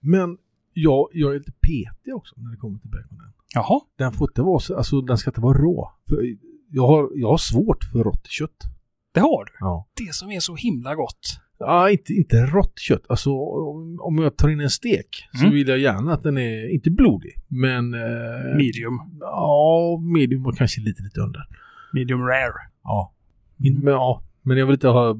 Men 0.00 0.36
jag, 0.72 1.08
jag 1.12 1.34
är 1.34 1.38
lite 1.38 1.52
petig 1.52 2.14
också 2.16 2.34
när 2.38 2.50
det 2.50 2.56
kommer 2.56 2.78
till 2.78 2.90
baconen. 2.90 3.32
Jaha. 3.54 3.80
Den 3.98 4.12
får 4.12 4.30
inte 4.30 4.42
vara 4.42 4.60
så, 4.60 4.76
alltså 4.76 5.00
den 5.00 5.18
ska 5.18 5.30
inte 5.30 5.40
vara 5.40 5.58
rå. 5.58 5.92
För 6.08 6.16
jag 6.70 6.86
har, 6.86 7.10
jag 7.14 7.28
har 7.28 7.38
svårt 7.38 7.84
för 7.84 7.98
rått 7.98 8.26
kött. 8.26 8.56
Det 9.18 9.22
har 9.22 9.44
du. 9.44 9.52
Ja. 9.60 9.88
Det 9.96 10.14
som 10.14 10.30
är 10.30 10.40
så 10.40 10.56
himla 10.56 10.94
gott. 10.94 11.40
Ja, 11.58 11.90
inte, 11.90 12.12
inte 12.12 12.36
rått 12.46 12.78
kött. 12.78 13.02
Alltså 13.08 13.30
om, 13.30 13.98
om 14.00 14.18
jag 14.18 14.36
tar 14.36 14.48
in 14.48 14.60
en 14.60 14.70
stek 14.70 15.08
så 15.32 15.38
Mm. 15.40 15.52
vill 15.54 15.68
jag 15.68 15.78
gärna 15.78 16.12
att 16.12 16.22
den 16.22 16.38
är, 16.38 16.68
inte 16.74 16.90
blodig, 16.90 17.34
men... 17.48 17.94
Eh, 17.94 18.56
Medium. 18.56 19.00
Ja, 19.20 20.00
medium 20.14 20.46
och 20.46 20.56
kanske 20.58 20.80
lite, 20.80 21.02
lite 21.02 21.20
under. 21.20 21.40
Medium 21.92 22.20
rare. 22.20 22.52
Ja. 22.84 23.14
In, 23.64 23.78
men, 23.78 23.92
ja. 23.94 24.22
Men 24.42 24.56
jag 24.58 24.66
vill 24.66 24.74
inte 24.74 24.88
ha 24.88 25.14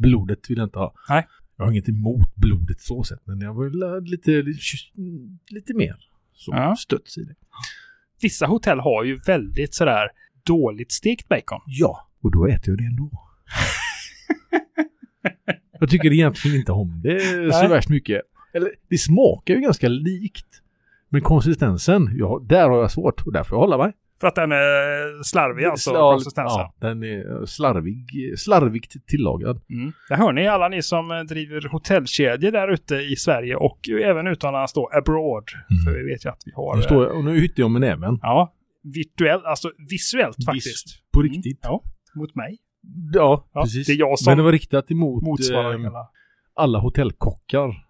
blodet, 0.00 0.50
vill 0.50 0.58
jag 0.58 0.66
inte 0.66 0.78
ha. 0.78 0.94
Nej. 1.08 1.26
Jag 1.56 1.64
har 1.64 1.72
inget 1.72 1.88
emot 1.88 2.34
blodet 2.34 2.80
så 2.80 3.02
sett, 3.04 3.26
men 3.26 3.40
jag 3.40 3.62
vill 3.64 3.82
ha 3.82 3.98
lite, 3.98 4.30
lite, 4.30 4.60
lite 5.50 5.74
mer 5.74 5.96
så, 6.32 6.52
Ja. 6.54 6.76
studs 6.78 7.18
i 7.18 7.22
det. 7.24 7.34
Vissa 8.22 8.46
hotell 8.46 8.78
har 8.80 9.04
ju 9.04 9.18
väldigt 9.26 9.74
sådär 9.74 10.08
dåligt 10.46 10.92
stekt 10.92 11.28
bacon. 11.28 11.60
Ja, 11.66 12.08
och 12.22 12.30
då 12.32 12.46
äter 12.46 12.68
jag 12.68 12.78
det 12.78 12.84
ändå. 12.84 13.10
jag 15.80 15.90
tycker 15.90 16.12
egentligen 16.12 16.56
inte 16.56 16.72
om 16.72 17.00
det 17.04 17.20
så 17.52 17.60
Nej. 17.60 17.68
värst 17.68 17.88
mycket. 17.88 18.22
Eller 18.52 18.70
det 18.90 18.98
smakar 18.98 19.54
ju 19.54 19.60
ganska 19.60 19.88
likt. 19.88 20.46
Men 21.08 21.20
konsistensen, 21.20 22.10
ja, 22.14 22.40
där 22.42 22.68
har 22.68 22.80
jag 22.80 22.90
svårt 22.90 23.26
och 23.26 23.32
där 23.32 23.44
får 23.44 23.56
jag 23.56 23.60
hålla 23.60 23.78
mig. 23.78 23.92
För 24.20 24.28
att 24.28 24.34
den 24.34 24.52
är 24.52 25.22
slarvig 25.22 25.64
alltså, 25.64 25.90
Ja, 25.90 26.12
konsistensen. 26.12 26.60
Ja, 26.60 26.74
den 26.78 27.02
är 27.02 27.46
slarvig, 27.46 28.32
slarvigt 28.38 29.06
tillagad. 29.06 29.60
Mm. 29.70 29.92
Det 30.08 30.14
hör 30.14 30.32
ni 30.32 30.48
alla 30.48 30.68
ni 30.68 30.82
som 30.82 31.10
eh, 31.10 31.20
driver 31.20 31.68
hotellkedjor 31.68 32.50
där 32.50 32.68
ute 32.68 32.94
i 32.94 33.16
Sverige 33.16 33.56
och 33.56 33.78
ju 33.88 34.02
även 34.02 34.26
utomlands 34.26 34.72
då, 34.72 34.90
abroad. 34.92 35.44
Mm. 35.70 35.84
För 35.84 36.02
vi 36.02 36.12
vet 36.12 36.24
ju 36.24 36.30
att 36.30 36.42
vi 36.44 36.52
har... 36.52 36.76
Nu, 36.76 36.82
eh, 36.82 36.86
står 36.86 37.04
jag, 37.04 37.16
och 37.16 37.24
nu 37.24 37.40
hytter 37.40 37.62
jag 37.62 37.70
med 37.70 37.80
näven. 37.80 38.18
Ja, 38.22 38.54
virtuellt, 38.82 39.44
alltså 39.44 39.72
visuellt 39.90 40.36
faktiskt. 40.46 41.12
På 41.12 41.22
riktigt. 41.22 41.64
Mm, 41.64 41.72
ja, 41.72 41.82
mot 42.14 42.34
mig. 42.34 42.58
Ja, 43.12 43.48
Ja, 43.52 43.62
precis. 43.62 43.86
det 43.86 43.92
är 43.92 43.96
jag 43.98 44.18
som 44.18 44.30
Men 44.30 44.36
det 44.38 44.44
var 44.44 44.52
riktat 44.52 44.90
emot 44.90 45.22
eh, 45.50 45.90
alla 46.54 46.78
hotellkockar. 46.78 47.84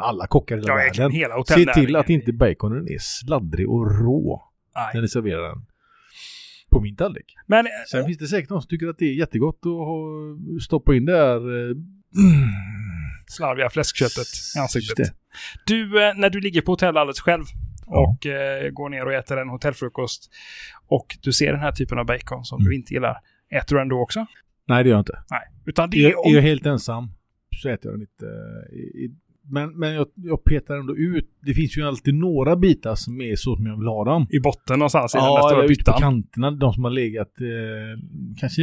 Alla 0.00 0.26
kockar 0.26 0.56
i 0.56 0.60
hela 0.60 0.68
ja, 0.72 0.74
världen. 0.76 1.10
hela 1.12 1.44
Se 1.44 1.74
till 1.74 1.96
att 1.96 2.08
inte 2.10 2.32
baconen 2.32 2.88
är 2.88 2.98
sladdrig 2.98 3.68
och 3.70 4.00
rå 4.00 4.42
när 4.74 4.92
Nej. 4.92 5.02
ni 5.02 5.08
serverar 5.08 5.42
den. 5.48 5.66
På 6.70 6.80
min 6.80 6.96
tallrik. 6.96 7.34
Men 7.46 7.66
Sen 7.90 8.06
finns 8.06 8.18
det 8.18 8.26
säkert 8.26 8.50
någon 8.50 8.62
som 8.62 8.68
tycker 8.68 8.86
att 8.88 8.98
det 8.98 9.04
är 9.04 9.14
jättegott 9.14 9.60
att 9.66 10.62
stoppa 10.62 10.94
in 10.94 11.04
det 11.04 11.16
här... 11.16 11.68
eh, 11.70 11.76
slarviga 13.26 13.70
fläskköttet 13.70 14.26
i 14.56 14.58
ansiktet. 14.58 15.14
Du, 15.66 16.04
eh, 16.08 16.14
när 16.16 16.30
du 16.30 16.40
ligger 16.40 16.60
på 16.60 16.72
hotell 16.72 16.96
alldeles 16.96 17.20
själv 17.20 17.44
Ja. 17.86 18.16
och 18.18 18.26
eh, 18.26 18.70
går 18.70 18.88
ner 18.88 19.06
och 19.06 19.12
äter 19.12 19.38
en 19.40 19.48
hotellfrukost 19.48 20.30
och 20.88 21.16
du 21.22 21.32
ser 21.32 21.52
den 21.52 21.60
här 21.60 21.72
typen 21.72 21.98
av 21.98 22.06
bacon 22.06 22.44
som 22.44 22.60
Mm. 22.60 22.70
du 22.70 22.76
inte 22.76 22.94
gillar. 22.94 23.16
Äter 23.52 23.74
du 23.74 23.78
den 23.80 23.88
då 23.88 24.00
också? 24.00 24.26
Nej, 24.68 24.84
det 24.84 24.88
gör 24.90 24.96
jag 24.96 25.00
inte. 25.00 25.18
Nej. 25.30 25.40
Utan 25.66 25.90
det 25.90 25.96
Är, 25.96 26.04
är 26.04 26.08
är 26.08 26.10
jag 26.32 26.38
om... 26.38 26.42
helt 26.42 26.66
ensam 26.66 27.08
så 27.62 27.68
äter 27.68 27.90
jag 27.90 27.94
den 27.94 28.00
inte. 28.00 28.26
eh, 28.26 28.78
I, 28.78 29.14
men 29.50 29.78
men 29.78 29.94
jag, 29.94 30.06
jag 30.14 30.44
petar 30.44 30.76
ändå 30.76 30.96
ut. 30.96 31.30
Det 31.42 31.54
finns 31.54 31.76
ju 31.78 31.82
alltid 31.82 32.14
några 32.14 32.56
bitar 32.56 32.94
som 32.94 33.20
är 33.20 33.36
så 33.36 33.56
som 33.56 33.66
jag 33.66 33.78
vill 33.78 33.88
ha 33.88 34.04
dem. 34.04 34.26
i 34.30 34.40
botten 34.40 34.78
någonstans 34.78 35.14
i 35.14 35.18
den 35.18 35.24
där 35.24 35.32
Ja, 35.32 35.48
stora 35.48 35.62
eller 35.62 35.72
ute 35.72 35.84
på 35.84 35.98
kanterna. 35.98 36.50
De 36.50 36.72
som 36.72 36.84
har 36.84 36.90
legat. 36.90 37.40
Eh, 37.40 38.00
kanske 38.40 38.62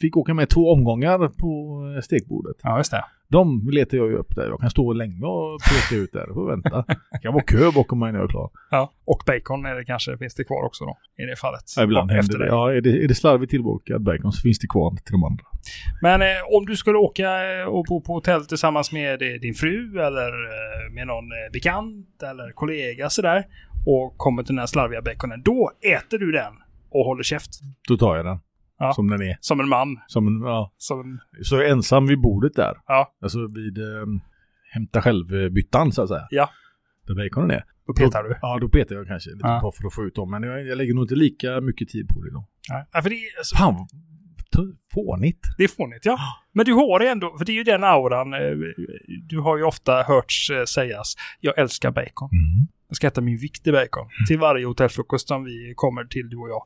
fick 0.00 0.16
åka 0.16 0.34
med 0.34 0.48
två 0.48 0.72
omgångar 0.72 1.18
på 1.18 1.82
eh, 1.96 2.00
stekbordet. 2.02 2.56
Ja, 2.62 2.78
just 2.78 2.90
det. 2.90 3.04
De 3.28 3.68
letar 3.72 3.96
jag 3.98 4.06
ju 4.08 4.14
upp 4.16 4.34
där. 4.36 4.46
Jag 4.48 4.60
kan 4.60 4.70
stå 4.70 4.92
länge 4.92 5.26
och 5.26 5.60
peta 5.60 6.00
ut 6.02 6.12
där 6.12 6.38
och 6.38 6.48
vänta. 6.50 6.84
Det 7.12 7.18
kan 7.22 7.32
vara 7.32 7.44
kö 7.44 7.70
bakom 7.74 7.98
mig 7.98 8.12
när 8.12 8.18
jag 8.18 8.24
är 8.28 8.30
klar. 8.30 8.50
Ja. 8.70 8.92
Och 9.04 9.22
bacon 9.26 9.66
är 9.66 9.74
det 9.74 9.84
kanske, 9.84 10.18
finns 10.18 10.34
det 10.34 10.44
kvar 10.44 10.62
också 10.66 10.84
då, 10.84 10.96
i 11.22 11.26
det 11.26 11.36
fallet. 11.36 11.62
Ja, 11.76 11.82
ibland 11.82 12.10
Ja, 12.10 12.14
händer 12.14 12.20
efter 12.24 12.38
det. 12.38 12.44
dig. 12.44 12.48
Ja, 12.52 12.72
är 12.72 12.80
det, 12.80 13.04
är 13.04 13.08
det 13.08 13.14
slarvigt 13.14 13.50
tillbokad 13.50 14.02
bacon 14.02 14.32
så 14.32 14.40
finns 14.40 14.58
det 14.58 14.66
kvar 14.66 14.90
till 14.90 15.12
de 15.12 15.24
andra. 15.24 15.44
Men 16.02 16.22
eh, 16.22 16.26
om 16.56 16.66
du 16.66 16.76
skulle 16.76 16.98
åka 16.98 17.60
eh, 17.60 17.64
och 17.66 17.84
bo 17.88 18.00
på 18.00 18.12
hotell 18.12 18.46
tillsammans 18.46 18.92
med 18.92 19.22
eh, 19.22 19.28
din 19.40 19.54
fru 19.54 19.98
eller 20.00 20.28
eh, 20.28 20.92
med 20.94 21.06
någon 21.06 21.24
bekant 21.52 22.22
eller 22.22 22.50
kollega 22.52 23.10
sådär 23.10 23.44
och 23.86 24.14
kommer 24.16 24.42
till 24.42 24.54
den 24.54 24.58
här 24.60 24.66
slarviga 24.66 25.02
baconen, 25.02 25.42
då 25.44 25.70
äter 25.96 26.18
du 26.18 26.32
den 26.32 26.52
och 26.90 27.04
håller 27.04 27.22
käft. 27.22 27.50
Då 27.88 27.96
tar 27.96 28.16
jag 28.16 28.26
den. 28.26 28.38
Ja. 28.78 28.92
Som 28.92 29.08
den 29.10 29.22
är. 29.22 29.36
Som 29.40 29.60
en 29.60 29.68
man. 29.68 30.00
Som 30.06 30.26
en, 30.26 30.40
ja. 30.40 30.72
Som 30.76 31.00
en, 31.00 31.44
Så 31.44 31.62
ensam 31.62 32.06
vid 32.06 32.20
bordet 32.20 32.54
där. 32.54 32.74
Ja. 32.86 33.14
Alltså 33.22 33.38
vid 33.54 33.78
eh, 33.78 34.06
hämta 34.72 35.02
själv-byttan 35.02 35.92
så 35.92 36.02
att 36.02 36.08
säga. 36.08 36.26
Ja. 36.30 36.50
Där 37.06 37.14
baconen 37.14 37.50
är. 37.50 37.64
då 37.86 37.92
petar 37.94 38.22
du. 38.22 38.36
Ja, 38.42 38.58
då 38.60 38.68
petar 38.68 38.94
jag 38.94 39.06
kanske 39.06 39.30
lite 39.30 39.40
Ja. 39.48 39.72
för 39.80 39.86
att 39.86 39.94
få 39.94 40.04
ut 40.04 40.14
dem. 40.14 40.30
Men 40.30 40.42
jag, 40.42 40.66
jag 40.66 40.78
lägger 40.78 40.94
nog 40.94 41.04
inte 41.04 41.14
lika 41.14 41.60
mycket 41.60 41.88
tid 41.88 42.08
på 42.08 42.20
det 42.22 42.30
då. 42.30 42.48
Ja, 42.92 43.02
för 43.02 43.10
det 43.10 43.16
är, 43.16 43.38
alltså, 43.38 43.56
Fan, 43.56 43.86
fånigt. 44.94 45.46
det 45.58 45.64
är 45.64 45.68
fånigt 45.68 46.04
ja. 46.04 46.18
Men 46.52 46.64
du 46.66 46.72
har 46.72 46.98
det 46.98 47.08
ändå, 47.08 47.38
för 47.38 47.44
det 47.44 47.52
är 47.52 47.54
ju 47.54 47.64
den 47.64 47.84
auran. 47.84 48.34
eh, 48.34 48.40
Du 49.28 49.38
har 49.40 49.56
ju 49.56 49.62
ofta 49.62 50.02
hörts 50.02 50.50
eh, 50.50 50.64
sägas, 50.64 51.14
jag 51.40 51.58
älskar 51.58 51.90
bacon. 51.90 52.28
Mm. 52.32 52.68
Jag 52.88 52.96
ska 52.96 53.06
äta 53.06 53.20
min 53.20 53.38
viktiga 53.38 53.72
bacon. 53.72 54.08
Till 54.28 54.38
varje 54.38 54.66
hotellfrukost 54.66 55.28
som 55.28 55.44
vi 55.44 55.72
kommer 55.76 56.04
till, 56.04 56.28
du 56.30 56.36
och 56.36 56.48
jag. 56.48 56.62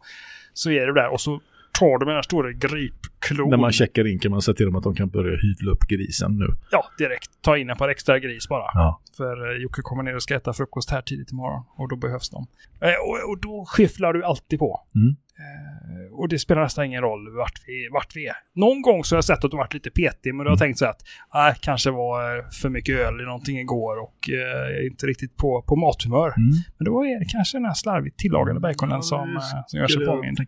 Så 0.52 0.70
är 0.70 0.86
det 0.86 0.94
där. 0.94 1.12
Och 1.12 1.20
så 1.20 1.40
tar 1.80 1.98
med 1.98 2.06
den 2.06 2.14
här 2.14 2.22
stora 2.22 2.52
gripklon. 2.52 3.50
När 3.50 3.56
man 3.56 3.72
checkar 3.72 4.06
in 4.06 4.18
kan 4.18 4.30
man 4.30 4.42
säga 4.42 4.54
till 4.54 4.66
dem 4.66 4.76
att 4.76 4.84
de 4.84 4.94
kan 4.94 5.08
börja 5.08 5.36
hyvla 5.36 5.72
upp 5.72 5.84
grisen 5.88 6.38
nu. 6.38 6.46
Ja, 6.70 6.84
direkt. 6.98 7.30
Ta 7.42 7.56
in 7.56 7.70
en 7.70 7.76
par 7.76 7.88
extra 7.88 8.18
gris 8.18 8.48
bara. 8.48 8.70
Ja. 8.74 9.00
För 9.16 9.50
eh, 9.50 9.62
Jocke 9.62 9.82
kommer 9.82 10.02
ner 10.02 10.14
och 10.14 10.22
ska 10.22 10.34
äta 10.34 10.52
frukost 10.52 10.90
här 10.90 11.02
tidigt 11.02 11.32
imorgon. 11.32 11.64
Och 11.76 11.88
då 11.88 11.96
behövs 11.96 12.30
de. 12.30 12.46
Eh, 12.80 12.88
och, 12.88 13.30
och 13.30 13.40
då 13.40 13.64
skifflar 13.68 14.12
du 14.12 14.24
alltid 14.24 14.58
på. 14.58 14.80
Mm. 14.94 15.16
Eh, 15.40 16.12
och 16.12 16.28
det 16.28 16.38
spelar 16.38 16.62
nästan 16.62 16.84
ingen 16.84 17.02
roll 17.02 17.36
vart 17.36 17.60
vi, 17.66 17.88
vart 17.92 18.16
vi 18.16 18.26
är. 18.26 18.36
Någon 18.54 18.82
gång 18.82 19.04
så 19.04 19.14
har 19.14 19.16
jag 19.16 19.24
sett 19.24 19.44
att 19.44 19.50
du 19.50 19.56
varit 19.56 19.74
lite 19.74 19.90
petig, 19.90 20.34
men 20.34 20.44
du 20.44 20.50
har 20.50 20.56
tänkt 20.56 20.78
så 20.78 20.86
att 20.86 21.02
äh, 21.34 21.58
kanske 21.60 21.90
var 21.90 22.50
för 22.60 22.68
mycket 22.68 22.98
öl 22.98 23.20
i 23.20 23.24
någonting 23.24 23.58
igår 23.58 24.02
och 24.02 24.30
eh, 24.30 24.86
inte 24.86 25.06
riktigt 25.06 25.36
på, 25.36 25.62
på 25.62 25.76
mathumör. 25.76 26.28
Mm. 26.36 26.50
Men 26.78 26.84
då 26.84 27.04
är 27.06 27.18
det 27.18 27.24
kanske 27.24 27.56
den 27.58 27.64
här 27.64 27.74
slarvigt 27.74 28.18
tillagade 28.18 28.60
baconen 28.60 28.96
Ja, 28.96 29.02
som, 29.02 29.40
som 29.66 29.78
gör 29.78 29.86
sig 29.86 30.06
påmind. 30.06 30.38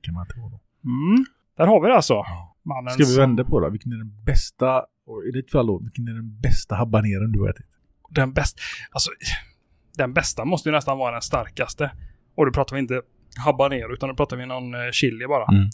Mm. 0.85 1.25
Där 1.57 1.67
har 1.67 1.81
vi 1.81 1.89
det 1.89 1.95
alltså. 1.95 2.25
Mannen 2.63 2.91
Ska 2.91 3.05
vi 3.05 3.17
vända 3.17 3.45
på 3.45 3.61
det? 3.61 3.71
Vilken 3.71 3.93
är 3.93 3.97
den 3.97 4.25
bästa, 4.25 4.85
och 5.07 5.25
i 5.25 5.31
ditt 5.31 5.51
fall 5.51 5.67
då, 5.67 5.79
vilken 5.79 6.09
är 6.09 6.13
den 6.13 6.41
bästa 6.41 6.75
habaneren 6.75 7.33
du 7.33 7.41
har 7.41 7.49
ätit? 7.49 7.67
den 8.15 8.33
bästa, 8.33 8.61
alltså 8.91 9.11
den 9.97 10.15
bästa 10.15 10.45
måste 10.45 10.69
ju 10.69 10.75
nästan 10.75 10.99
vara 10.99 11.13
den 11.13 11.23
starkaste. 11.23 11.91
Och 12.35 12.47
då 12.47 12.53
pratar 12.53 12.77
vi 12.77 12.81
inte 12.81 13.03
habanero 13.45 13.93
utan 13.93 14.09
då 14.09 14.15
pratar 14.15 14.37
vi 14.37 14.47
någon 14.47 14.75
eh, 14.75 14.91
chili 14.93 15.27
bara. 15.27 15.47
Mm. 15.53 15.65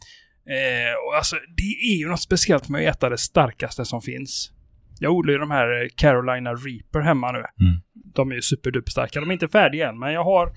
Eh, 0.47 0.94
och 1.07 1.16
alltså 1.16 1.37
det 1.57 1.92
är 1.92 1.99
ju 1.99 2.09
något 2.09 2.21
speciellt 2.21 2.68
med 2.68 2.88
att 2.88 2.97
äta 2.97 3.09
det 3.09 3.18
starkaste 3.18 3.85
som 3.85 4.03
finns. 4.03 4.53
Jag 5.01 5.12
odlar 5.12 5.33
ju 5.33 5.38
de 5.38 5.51
här 5.51 5.83
eh, 5.83 5.88
Carolina 5.94 6.55
Reaper 6.55 7.01
hemma 7.01 7.33
nu. 7.33 7.38
Mm. 7.38 7.81
De 8.14 8.31
är 8.31 8.35
ju 8.35 8.42
superduper 8.42 8.90
starka. 8.90 9.21
De 9.21 9.29
är 9.29 9.33
inte 9.33 9.49
färdiga 9.49 9.88
än 9.88 9.99
men 9.99 10.12
jag 10.12 10.25
har 10.25 10.53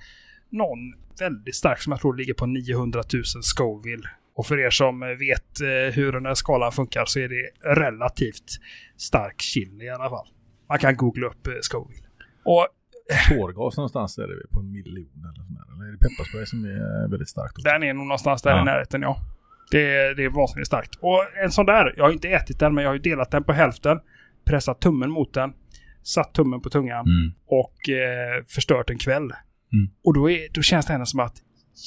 någon 0.50 0.78
väldigt 1.18 1.56
stark 1.56 1.82
som 1.82 1.90
jag 1.90 2.00
tror 2.00 2.16
ligger 2.16 2.34
på 2.34 2.46
900 2.46 3.02
000 3.12 3.24
Scoville. 3.24 4.08
Och 4.34 4.46
för 4.46 4.58
er 4.66 4.70
som 4.70 5.02
eh, 5.02 5.08
vet 5.08 5.60
eh, 5.60 5.94
hur 5.94 6.12
den 6.12 6.26
här 6.26 6.34
skalan 6.34 6.72
funkar 6.72 7.04
så 7.04 7.18
är 7.18 7.28
det 7.28 7.74
relativt 7.80 8.50
stark 8.96 9.40
chili 9.40 9.84
i 9.84 9.88
alla 9.90 10.10
fall. 10.10 10.26
Man 10.68 10.78
kan 10.78 10.96
googla 10.96 11.26
upp 11.26 11.46
eh, 11.46 11.52
Scoville. 11.60 12.06
Och 12.44 12.66
Tårgas 13.28 13.76
någonstans 13.76 14.18
är 14.18 14.28
vi 14.28 14.46
på 14.54 14.60
en 14.60 14.72
miljon 14.72 15.24
eller 15.24 15.42
sånt 15.42 15.58
där. 15.58 15.74
Eller 15.74 15.88
är 15.88 15.92
det 15.92 15.98
pepparspray 15.98 16.46
som 16.46 16.64
är 16.64 17.08
väldigt 17.10 17.28
starkt? 17.28 17.64
den 17.64 17.82
är 17.82 17.94
nog 17.94 18.06
någonstans 18.06 18.42
där 18.42 18.50
Ja. 18.50 18.62
i 18.62 18.64
närheten, 18.64 19.02
ja. 19.02 19.16
Det, 19.70 20.14
det 20.14 20.24
är 20.24 20.28
vansinnigt 20.28 20.66
starkt. 20.66 20.94
Och 21.00 21.26
en 21.44 21.50
sån 21.50 21.66
där, 21.66 21.94
jag 21.96 22.04
har 22.04 22.12
inte 22.12 22.28
ätit 22.28 22.58
den, 22.58 22.74
men 22.74 22.84
jag 22.84 22.90
har 22.90 22.94
ju 22.94 23.00
delat 23.00 23.30
den 23.30 23.44
på 23.44 23.52
hälften. 23.52 24.00
Pressat 24.44 24.80
tummen 24.80 25.10
mot 25.10 25.34
den. 25.34 25.52
Satt 26.02 26.34
tummen 26.34 26.60
på 26.60 26.70
tungan. 26.70 27.06
Mm. 27.06 27.32
Och 27.46 27.88
eh, 27.88 28.44
förstört 28.48 28.90
en 28.90 28.98
kväll. 28.98 29.22
Mm. 29.22 29.90
Och 30.04 30.14
då, 30.14 30.30
är, 30.30 30.48
då 30.52 30.62
känns 30.62 30.86
det 30.86 30.92
ändå 30.92 31.06
som 31.06 31.20
att 31.20 31.36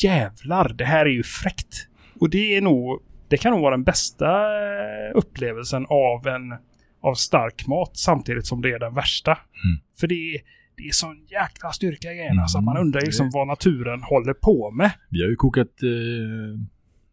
jävlar, 0.04 0.70
det 0.70 0.86
här 0.86 1.06
är 1.06 1.10
ju 1.10 1.24
fräckt. 1.24 1.88
Och 2.20 2.30
det 2.30 2.58
är 2.58 2.62
nog, 2.62 3.02
det 3.28 3.38
kan 3.38 3.52
nog 3.52 3.62
vara 3.62 3.72
den 3.72 3.84
bästa 3.84 4.26
eh, 4.26 5.12
upplevelsen 5.16 5.86
av 5.90 6.28
en 6.28 6.54
av 7.04 7.14
stark 7.14 7.68
mat 7.68 7.92
samtidigt 7.98 8.46
som 8.46 8.62
det 8.62 8.72
är 8.72 8.80
den 8.80 8.94
värsta. 8.94 9.38
För 10.00 10.08
det 10.08 10.16
är, 10.16 10.42
det 10.78 10.84
är 10.84 10.92
sån 10.92 11.18
jäkla 11.32 11.72
styrka 11.72 12.12
i 12.12 12.16
grejerna 12.16 12.48
så 12.48 12.58
att 12.58 12.64
man 12.64 12.76
Mm, 12.76 12.88
undrar 12.88 13.02
liksom 13.02 13.30
vad 13.34 13.48
naturen 13.48 14.02
håller 14.04 14.34
på 14.34 14.72
med. 14.72 14.92
Vi 15.10 15.22
har 15.22 15.30
ju 15.30 15.36
kokat 15.36 15.68
eh, 15.68 16.60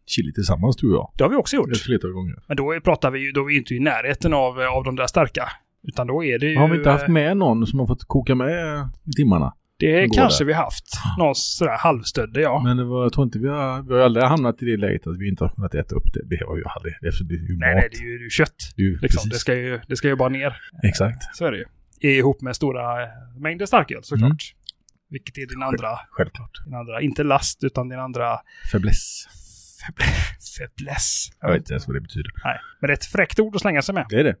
chili 0.05 0.33
tillsammans 0.33 0.83
och 0.83 0.89
jag. 0.89 1.11
Det 1.17 1.23
har 1.23 1.29
vi 1.29 1.35
också 1.35 1.55
gjort. 1.55 1.71
Ett 1.71 1.77
flertal 1.77 2.11
gånger. 2.11 2.35
Men 2.47 2.57
då 2.57 2.79
pratar 2.83 3.11
vi 3.11 3.19
ju, 3.19 3.31
då 3.31 3.41
är 3.41 3.45
vi 3.45 3.57
inte 3.57 3.73
i 3.73 3.79
närheten 3.79 4.33
av, 4.33 4.59
av 4.59 4.83
de 4.83 4.95
där 4.95 5.07
starka. 5.07 5.43
Utan 5.87 6.07
då 6.07 6.23
är 6.23 6.39
det 6.39 6.45
ju... 6.45 6.57
Har 6.57 6.67
vi 6.67 6.77
inte 6.77 6.89
haft 6.89 7.07
eh, 7.07 7.13
med 7.13 7.37
någon 7.37 7.67
som 7.67 7.79
har 7.79 7.87
fått 7.87 8.03
koka 8.03 8.35
med 8.35 8.89
i 9.03 9.11
timmarna? 9.11 9.53
Det 9.79 10.07
kanske 10.15 10.43
där? 10.43 10.47
vi 10.47 10.53
haft. 10.53 10.85
Någon 11.17 11.35
sådär 11.35 11.77
halvstödde, 11.77 12.41
ja. 12.41 12.61
Men 12.63 12.77
det 12.77 12.83
var, 12.83 13.03
jag 13.03 13.13
tror 13.13 13.25
inte 13.25 13.39
vi 13.39 13.47
har, 13.47 13.81
vi 13.81 13.93
har 13.93 14.01
aldrig 14.01 14.25
hamnat 14.25 14.63
i 14.63 14.65
det 14.65 14.77
läget 14.77 15.07
att 15.07 15.17
vi 15.19 15.29
inte 15.29 15.43
har 15.43 15.49
kunnat 15.49 15.75
äta 15.75 15.95
upp 15.95 16.13
det. 16.13 16.21
Det 16.25 16.45
har 16.45 16.55
vi 16.55 16.61
ju 16.61 16.65
aldrig. 16.75 16.93
Det 17.01 17.07
är, 17.07 17.23
det 17.23 17.35
är 17.35 17.37
ju 17.39 17.57
nej, 17.57 17.75
mat. 17.75 17.81
nej, 17.81 17.89
det 17.91 17.97
är 17.97 18.03
ju, 18.11 18.17
det 18.19 18.25
är 18.25 18.29
kött. 18.29 18.55
Det 18.75 18.81
är 18.81 18.85
ju, 18.85 18.97
Liksom. 18.99 19.29
Det, 19.29 19.35
ska 19.35 19.53
ju, 19.55 19.79
det 19.87 19.95
ska 19.95 20.07
ju 20.07 20.15
bara 20.15 20.29
ner. 20.29 20.57
Exakt. 20.83 21.35
Så 21.35 21.45
är 21.45 21.51
det 21.51 21.57
ju. 21.57 21.65
Ihop 22.17 22.41
med 22.41 22.55
stora 22.55 23.03
eh, 23.03 23.09
mängder 23.39 23.65
starköl 23.65 24.03
såklart. 24.03 24.29
Mm. 24.29 24.37
Vilket 25.09 25.37
är 25.37 25.47
din 25.47 25.63
andra, 25.63 25.99
Självklart. 26.11 26.65
din 26.65 26.73
andra, 26.73 27.01
inte 27.01 27.23
last, 27.23 27.63
utan 27.63 27.89
din 27.89 27.99
andra 27.99 28.39
Fäbless. 28.71 29.25
fäbless. 30.57 31.27
Jag 31.41 31.49
vet 31.49 31.57
inte 31.57 31.73
ens 31.73 31.87
vad 31.87 31.95
det 31.95 32.01
betyder. 32.01 32.31
Nej, 32.43 32.59
men 32.79 32.87
det 32.87 32.91
är 32.91 32.97
ett 32.97 33.05
fräckt 33.05 33.39
ord 33.39 33.55
att 33.55 33.61
slänga 33.61 33.81
sig 33.81 33.95
med. 33.95 34.05
Det 34.09 34.19
är 34.19 34.23
det. 34.23 34.35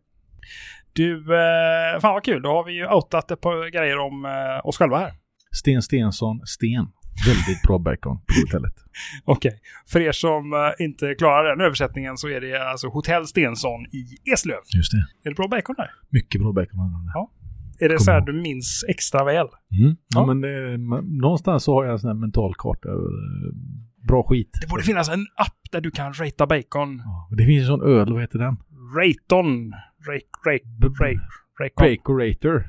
Du, 0.93 1.17
eh, 1.35 1.99
fan 2.01 2.13
vad 2.13 2.23
kul. 2.23 2.41
Då 2.41 2.49
har 2.49 2.63
vi 2.63 2.73
ju 2.73 2.87
outat 2.87 3.31
ett 3.31 3.41
par 3.41 3.69
grejer 3.71 3.97
om 3.97 4.25
eh, 4.25 4.65
oss 4.67 4.77
själva 4.77 4.97
här. 4.99 5.13
Sten 5.53 5.81
Stensson 5.81 6.41
Sten. 6.45 6.87
Väldigt 7.27 7.61
bra 7.67 7.79
bacon 7.79 8.17
på 8.17 8.33
hotellet. 8.45 8.73
Okej. 9.25 9.59
För 9.89 9.99
er 9.99 10.11
som 10.11 10.53
eh, 10.53 10.85
inte 10.85 11.15
klarar 11.17 11.49
den 11.49 11.61
översättningen 11.65 12.17
så 12.17 12.27
är 12.29 12.41
det 12.41 12.69
alltså 12.71 12.87
Hotell 12.87 13.27
Stensson 13.27 13.85
i 13.85 14.31
Eslöv. 14.33 14.57
Just 14.75 14.91
det. 14.91 14.97
Är 14.97 15.29
det 15.29 15.35
bra 15.35 15.47
bacon 15.47 15.75
där? 15.77 15.89
Mycket 16.09 16.41
bra 16.41 16.51
bacon. 16.53 16.79
Ja. 17.13 17.31
Är 17.79 17.89
det 17.89 17.95
Kommer 17.95 17.97
så 18.05 18.11
här 18.11 18.17
ihåg. 18.17 18.25
du 18.27 18.41
minns 18.41 18.85
extra 18.89 19.23
väl? 19.25 19.35
Mm. 19.81 19.89
Ja, 19.89 19.95
Ja. 20.15 20.25
men 20.25 20.41
det, 20.41 20.77
man, 20.77 21.17
någonstans 21.17 21.63
så 21.63 21.73
har 21.73 21.83
jag 21.85 21.93
en 21.93 21.99
sån 21.99 22.07
här 22.07 22.15
mental 22.15 22.53
karta 22.57 22.89
över 22.89 23.03
eh, 23.47 23.53
bra 24.07 24.23
skit. 24.23 24.57
Det 24.61 24.67
borde 24.67 24.83
finnas 24.83 25.09
en 25.09 25.21
app 25.35 25.57
där 25.71 25.81
du 25.81 25.91
kan 25.91 26.13
ratea 26.13 26.47
bacon. 26.47 26.97
Ja, 27.05 27.29
det 27.37 27.45
finns 27.45 27.61
en 27.61 27.67
sån 27.67 27.81
öl, 27.81 28.13
vad 28.13 28.21
heter 28.21 28.39
den? 28.39 28.55
Raton. 28.97 29.71
Rate, 30.07 30.25
rate, 30.49 31.03
rate, 31.03 31.19
rate, 31.61 31.73
Bacorator. 31.77 32.63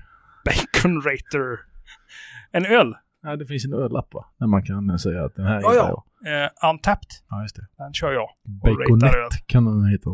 bacon 0.45 1.03
rater. 1.03 1.74
En 2.55 2.67
öl. 2.67 2.95
Nej, 3.23 3.37
det 3.39 3.47
finns 3.47 3.65
en 3.65 3.75
öllapp 3.75 4.15
va? 4.15 4.25
Där 4.39 4.47
man 4.47 4.63
kan 4.63 4.99
säga 4.99 5.25
att 5.25 5.35
den 5.35 5.47
här 5.47 5.61
Ja, 5.63 5.73
gillar 5.73 5.85
ja. 5.89 6.05
jag. 6.21 6.45
Eh, 6.45 6.71
Untapped, 6.71 7.09
Ja, 7.31 7.43
just 7.43 7.57
det. 7.57 7.67
den 7.79 7.93
kör 7.95 8.13
jag. 8.13 8.29
Och 8.63 8.69
ratar 8.69 9.07
öl. 9.09 9.13
Baconet 9.29 9.47
kan 9.47 9.65
den 9.65 9.85
heta. 9.91 10.11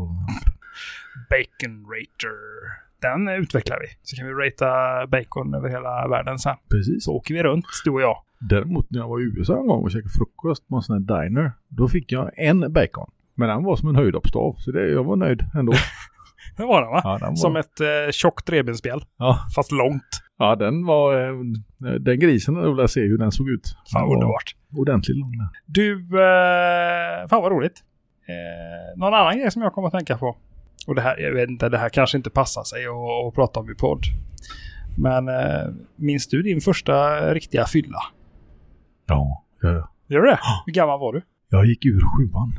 Bacon 1.30 1.86
Rater. 1.92 2.36
Den 3.02 3.28
utvecklar 3.28 3.78
vi. 3.80 3.86
Så 4.02 4.16
kan 4.16 4.26
vi 4.26 4.32
ratea 4.32 5.06
bacon 5.06 5.54
över 5.54 5.68
hela 5.68 6.08
världen 6.08 6.38
sen. 6.38 6.56
Precis. 6.70 7.04
Så 7.04 7.12
åker 7.12 7.34
vi 7.34 7.42
runt, 7.42 7.64
du 7.84 7.90
och 7.90 8.00
jag. 8.00 8.16
Däremot 8.40 8.90
när 8.90 8.98
jag 8.98 9.08
var 9.08 9.20
i 9.20 9.22
USA 9.22 9.58
en 9.60 9.66
gång 9.66 9.84
och 9.84 9.90
käkade 9.90 10.08
frukost 10.10 10.68
på 10.68 10.76
en 10.76 10.82
sån 10.82 10.94
här 11.08 11.22
diner. 11.22 11.52
Då 11.68 11.88
fick 11.88 12.12
jag 12.12 12.30
en 12.36 12.72
bacon. 12.72 13.10
Men 13.34 13.48
den 13.48 13.62
var 13.64 13.76
som 13.76 13.88
en 13.88 13.96
höjdhoppsstav. 13.96 14.54
Så 14.58 14.70
det, 14.72 14.88
jag 14.88 15.04
var 15.04 15.16
nöjd 15.16 15.42
ändå. 15.54 15.72
Det 16.56 16.62
var 16.66 16.82
den 16.82 16.90
va? 16.90 17.00
Ja, 17.04 17.18
den 17.18 17.28
var, 17.28 17.36
Som 17.36 17.56
ett 17.56 17.80
eh, 17.80 18.10
tjockt 18.10 18.50
revbensspjäll. 18.50 19.04
ja, 19.16 19.38
Fast 19.54 19.72
långt. 19.72 20.22
Ja, 20.40 20.56
den 20.56 20.86
var... 20.86 21.28
eh, 21.30 21.34
Den 22.00 22.18
grisen, 22.20 22.54
jag 22.54 22.74
vill 22.76 22.88
se 22.88 23.00
hur 23.00 23.18
den 23.18 23.32
såg 23.32 23.48
ut. 23.50 23.76
Fan 23.92 24.12
underbart. 24.12 24.56
Ordentligt 24.76 25.16
lång. 25.16 25.32
Du, 25.66 25.92
eh, 26.00 27.28
fan 27.28 27.42
vad 27.42 27.52
roligt. 27.52 27.84
Eh, 28.28 28.98
någon 29.00 29.14
annan 29.14 29.38
grej 29.38 29.50
som 29.50 29.62
jag 29.62 29.72
kommer 29.72 29.88
att 29.88 29.94
tänka 29.94 30.18
på. 30.18 30.36
Och 30.86 30.94
det 30.94 31.00
här, 31.00 31.18
jag 31.18 31.32
vet 31.34 31.50
inte, 31.50 31.68
det 31.68 31.78
här 31.78 31.88
kanske 31.88 32.16
inte 32.16 32.30
passar 32.30 32.62
sig 32.64 32.86
att, 32.86 33.28
att 33.28 33.34
prata 33.34 33.60
om 33.60 33.70
i 33.70 33.74
podd. 33.74 34.02
Men 34.98 35.28
eh, 35.28 35.68
minns 35.96 36.28
du 36.28 36.42
din 36.42 36.60
första 36.60 37.20
riktiga 37.34 37.64
fylla? 37.64 37.98
Ja, 39.06 39.44
ja. 39.62 39.90
Gör 40.08 40.20
du 40.20 40.26
det? 40.30 40.38
Hur 40.66 40.72
gammal 40.72 41.00
var 41.00 41.12
du? 41.12 41.22
Jag 41.48 41.66
gick 41.66 41.86
ur 41.86 42.00
sjuan. 42.16 42.52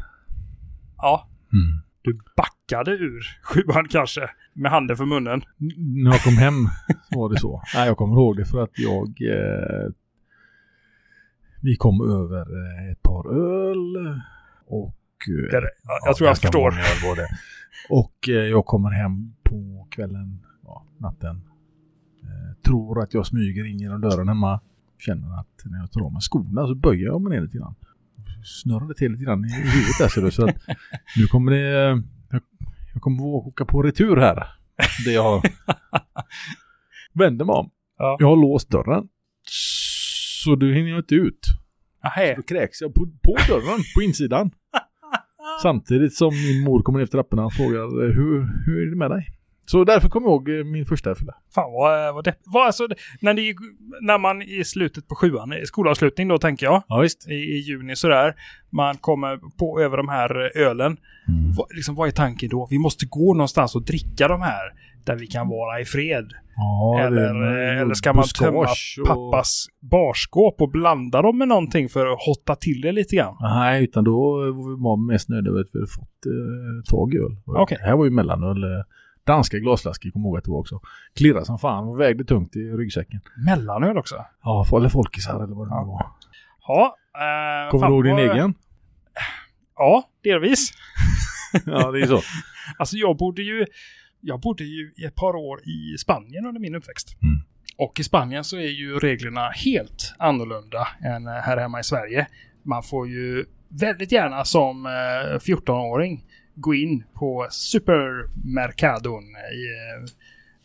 Ja, 0.97 1.27
Mm. 1.53 1.81
du 2.01 2.19
backade 2.71 2.91
ur 2.91 3.21
sjuan 3.43 3.87
kanske. 3.89 4.29
Med 4.53 4.71
handen 4.71 4.97
för 4.97 5.05
munnen. 5.05 5.41
N- 5.61 5.71
När 5.77 6.11
jag 6.11 6.21
kom 6.23 6.33
hem 6.37 6.53
var 7.11 7.29
det 7.29 7.39
så. 7.39 7.61
Nej, 7.75 7.87
jag 7.87 7.97
kommer 7.97 8.13
ihåg 8.15 8.37
det 8.37 8.45
för 8.45 8.63
att 8.63 8.71
jag... 8.79 9.07
Eh, 9.07 9.91
vi 11.61 11.75
kom 11.75 12.01
över 12.01 12.41
eh, 12.41 12.91
ett 12.91 13.01
par 13.03 13.27
öl 13.33 13.97
och... 14.67 14.97
Eh, 15.29 15.51
Det 15.51 15.61
det. 15.61 15.69
Ja, 15.83 15.99
jag 16.05 16.15
tror 16.15 16.27
jag 16.27 16.37
förstår. 16.37 16.71
var 17.07 17.15
det. 17.15 17.27
Och 17.89 18.29
eh, 18.29 18.49
jag 18.49 18.65
kommer 18.65 18.89
hem 18.89 19.33
på 19.43 19.87
kvällen, 19.91 20.39
ja, 20.63 20.85
natten. 20.97 21.35
Eh, 22.23 22.61
tror 22.65 23.01
att 23.03 23.13
jag 23.13 23.25
smyger 23.25 23.65
in 23.65 23.79
genom 23.79 24.01
dörren 24.01 24.27
hemma. 24.27 24.59
Känner 24.99 25.39
att 25.39 25.61
när 25.65 25.77
jag 25.79 25.91
tar 25.91 26.01
av 26.01 26.11
mig 26.13 26.21
skorna 26.21 26.67
så 26.67 26.75
böjer 26.75 27.05
jag 27.05 27.21
mig 27.21 27.29
ner 27.37 27.41
lite 27.45 27.57
grann. 27.57 27.75
Snurrar 28.43 28.93
till 28.93 29.11
lite 29.11 29.23
grann 29.23 29.45
i 29.45 29.51
huvudet 29.53 29.97
där 29.99 30.07
ser 30.07 30.21
du. 30.21 30.31
Så 30.31 30.47
att 30.49 30.55
nu 31.17 31.27
kommer 31.27 31.51
det... 31.51 32.03
Jag, 32.93 33.01
kommer 33.01 33.17
att 33.17 33.47
åka 33.47 33.65
på 33.65 33.81
retur 33.81 34.17
här. 34.17 34.47
Det 35.05 35.11
jag. 35.11 35.43
Vänder 37.13 37.45
mig 37.45 37.53
om. 37.53 37.69
Ja. 37.97 38.17
Jag 38.19 38.27
har 38.27 38.35
låst 38.35 38.69
dörren. 38.69 39.07
Så 40.43 40.55
du 40.55 40.73
hinner 40.73 40.89
jag 40.89 40.99
inte 40.99 41.15
ut. 41.15 41.47
Nähä. 42.03 42.35
Då 42.35 42.41
kräks 42.41 42.81
jag 42.81 42.93
på, 42.93 43.05
på 43.05 43.37
dörren 43.47 43.79
på 43.95 44.01
insidan. 44.01 44.51
Samtidigt 45.61 46.13
som 46.13 46.29
min 46.29 46.63
mor 46.63 46.81
kommer 46.81 46.99
för 46.99 47.11
trapporna 47.11 47.45
och 47.45 47.53
frågar 47.53 47.81
eh, 47.81 48.15
hur, 48.15 48.65
hur 48.65 48.87
är 48.87 48.89
det 48.89 48.97
med 48.97 49.11
dig? 49.11 49.27
Så 49.71 49.83
därför 49.83 50.09
kommer 50.09 50.27
jag 50.27 50.31
ihåg 50.33 50.49
eh, 50.59 50.63
min 50.65 50.85
första 50.85 51.15
fylla. 51.15 51.33
Fan 51.55 51.71
vad, 51.73 52.13
vad 52.15 52.23
det 52.23 52.33
vad, 52.45 52.65
alltså, 52.65 52.87
det- 52.87 52.95
när, 53.21 53.33
det, 53.33 53.55
när 54.01 54.17
man 54.17 54.41
i 54.41 54.63
slutet 54.63 55.07
på 55.07 55.15
sjuan, 55.15 55.53
skolavslutning 55.65 56.27
då 56.27 56.37
tänker 56.37 56.65
jag, 56.65 56.83
Ja 56.87 57.05
i, 57.05 57.33
i 57.33 57.57
juni 57.59 57.95
sådär, 57.95 58.33
man 58.69 58.97
kommer 58.97 59.37
på 59.59 59.79
över 59.81 59.97
de 59.97 60.09
här 60.09 60.57
ölen. 60.57 60.97
Vad, 61.57 61.67
liksom, 61.75 61.95
vad 61.95 62.07
är 62.07 62.11
tanken 62.11 62.49
då? 62.49 62.67
Vi 62.69 62.77
måste 62.79 63.05
gå 63.05 63.33
någonstans 63.33 63.75
och 63.75 63.85
dricka 63.85 64.27
de 64.27 64.41
här 64.41 64.73
där 65.05 65.15
vi 65.15 65.27
kan 65.27 65.47
vara 65.49 65.79
i 65.81 65.85
fred. 65.85 66.31
Ja, 66.55 66.97
det 66.99 67.07
eller, 67.07 67.71
eh, 67.75 67.81
eller 67.81 67.93
ska 67.93 68.13
man 68.13 68.23
tömma 68.39 68.59
och- 68.59 69.07
pappas 69.07 69.65
barskåp 69.91 70.61
och 70.61 70.71
blanda 70.71 71.21
dem 71.21 71.37
med 71.37 71.47
någonting 71.47 71.89
för 71.89 72.07
att 72.07 72.19
hotta 72.27 72.55
till 72.55 72.81
det 72.81 72.91
lite 72.91 73.15
grann? 73.15 73.35
Nej, 73.41 73.83
utan 73.83 74.03
då 74.03 74.37
var 74.77 74.97
vi 75.07 75.13
mest 75.13 75.29
nöjda 75.29 75.51
med 75.51 75.61
att 75.61 75.67
vi 75.73 75.79
hade 75.79 75.91
fått 75.91 76.25
eh, 76.25 76.91
tag 76.91 77.13
i 77.13 77.17
öl. 77.17 77.35
Okej. 77.45 77.77
Det 77.81 77.87
här 77.89 77.95
var 77.95 78.05
ju 78.05 78.11
mellanöl. 78.11 78.63
Eh, 79.31 79.35
Danska 79.35 79.57
glasflaskor, 79.59 80.09
kommer 80.11 80.25
jag 80.25 80.29
ihåg 80.31 80.37
att 80.37 80.43
det 80.43 80.51
var 80.51 80.59
också. 80.59 80.79
Klirrade 81.15 81.45
som 81.45 81.59
fan 81.59 81.87
och 81.87 81.99
vägde 81.99 82.23
tungt 82.23 82.55
i 82.55 82.59
ryggsäcken. 82.59 83.19
Mellanöl 83.45 83.97
också? 83.97 84.15
Ja, 84.43 84.65
eller 84.77 84.89
folkisar 84.89 85.43
eller 85.43 85.55
vad 85.55 85.67
det 85.69 85.75
nu 85.81 85.85
var. 85.87 86.05
Ja. 86.67 86.95
Eh, 87.15 87.71
Kommer 87.71 87.87
du 87.87 87.93
ihåg 87.93 88.03
din 88.03 88.27
vad- 88.27 88.35
egen? 88.37 88.53
Ja, 89.75 90.03
delvis. 90.23 90.71
ja, 91.65 91.91
det 91.91 92.01
är 92.01 92.05
så. 92.05 92.21
Alltså 92.77 92.97
jag 92.97 93.17
bodde 93.17 93.41
ju, 93.41 93.65
jag 94.21 94.39
bodde 94.39 94.63
ju 94.63 94.93
i 94.97 95.05
ett 95.05 95.15
par 95.15 95.35
år 95.35 95.59
i 95.67 95.97
Spanien 95.97 96.45
under 96.45 96.61
min 96.61 96.75
uppväxt. 96.75 97.17
Mm. 97.23 97.39
Och 97.77 97.99
i 97.99 98.03
Spanien 98.03 98.43
så 98.43 98.57
är 98.57 98.69
ju 98.69 98.99
reglerna 98.99 99.49
helt 99.49 100.13
annorlunda 100.19 100.87
än 101.03 101.27
eh, 101.27 101.33
här 101.33 101.57
hemma 101.57 101.79
i 101.79 101.83
Sverige. 101.83 102.27
Man 102.63 102.83
får 102.83 103.07
ju 103.07 103.45
väldigt 103.69 104.11
gärna 104.11 104.45
som 104.45 104.85
eh, 104.85 104.89
14-åring 105.39 106.25
gå 106.55 106.75
in 106.75 107.03
på 107.13 107.47
supermercadon 107.49 109.23
i 109.23 109.63
eh, 109.65 110.05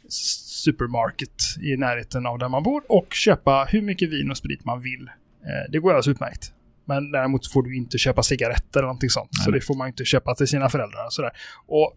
supermarket 0.09 1.42
i 1.62 1.77
närheten 1.77 2.27
av 2.27 2.38
där 2.38 2.49
man 2.49 2.62
bor 2.62 2.83
och 2.88 3.14
köpa 3.14 3.66
hur 3.70 3.83
mycket 3.83 4.11
vin 4.11 4.31
och 4.31 4.37
sprit 4.37 4.64
man 4.64 4.81
vill. 4.81 5.11
Eh, 5.42 5.70
det 5.72 5.79
går 5.79 5.90
alldeles 5.90 6.09
utmärkt. 6.09 6.53
Men 6.85 7.11
däremot 7.11 7.44
så 7.44 7.51
får 7.51 7.62
du 7.62 7.77
inte 7.77 7.99
köpa 7.99 8.22
cigaretter 8.22 8.81
eller 8.81 8.87
någonting 8.87 9.11
sånt. 9.11 9.31
Så 9.33 9.51
Nej. 9.51 9.61
det 9.61 9.66
får 9.66 9.75
man 9.75 9.87
inte 9.87 10.05
köpa 10.05 10.35
till 10.35 10.46
sina 10.46 10.68
föräldrar 10.68 11.07
och 11.07 11.12
sådär. 11.12 11.31
Och 11.66 11.96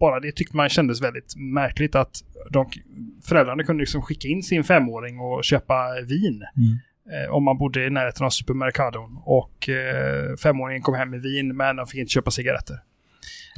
bara 0.00 0.20
det 0.20 0.32
tyckte 0.32 0.56
man 0.56 0.68
kändes 0.68 1.02
väldigt 1.02 1.36
märkligt 1.36 1.94
att 1.94 2.24
de, 2.50 2.70
föräldrarna 3.24 3.62
kunde 3.62 3.80
liksom 3.80 4.02
skicka 4.02 4.28
in 4.28 4.42
sin 4.42 4.64
femåring 4.64 5.20
och 5.20 5.44
köpa 5.44 6.00
vin. 6.08 6.44
Mm. 6.56 6.78
Eh, 7.12 7.30
om 7.34 7.44
man 7.44 7.58
bodde 7.58 7.86
i 7.86 7.90
närheten 7.90 8.26
av 8.26 8.30
supermercadon. 8.30 9.18
Och 9.24 9.68
eh, 9.68 10.36
femåringen 10.36 10.82
kom 10.82 10.94
hem 10.94 11.10
med 11.10 11.22
vin 11.22 11.56
men 11.56 11.76
de 11.76 11.86
fick 11.86 12.00
inte 12.00 12.12
köpa 12.12 12.30
cigaretter. 12.30 12.76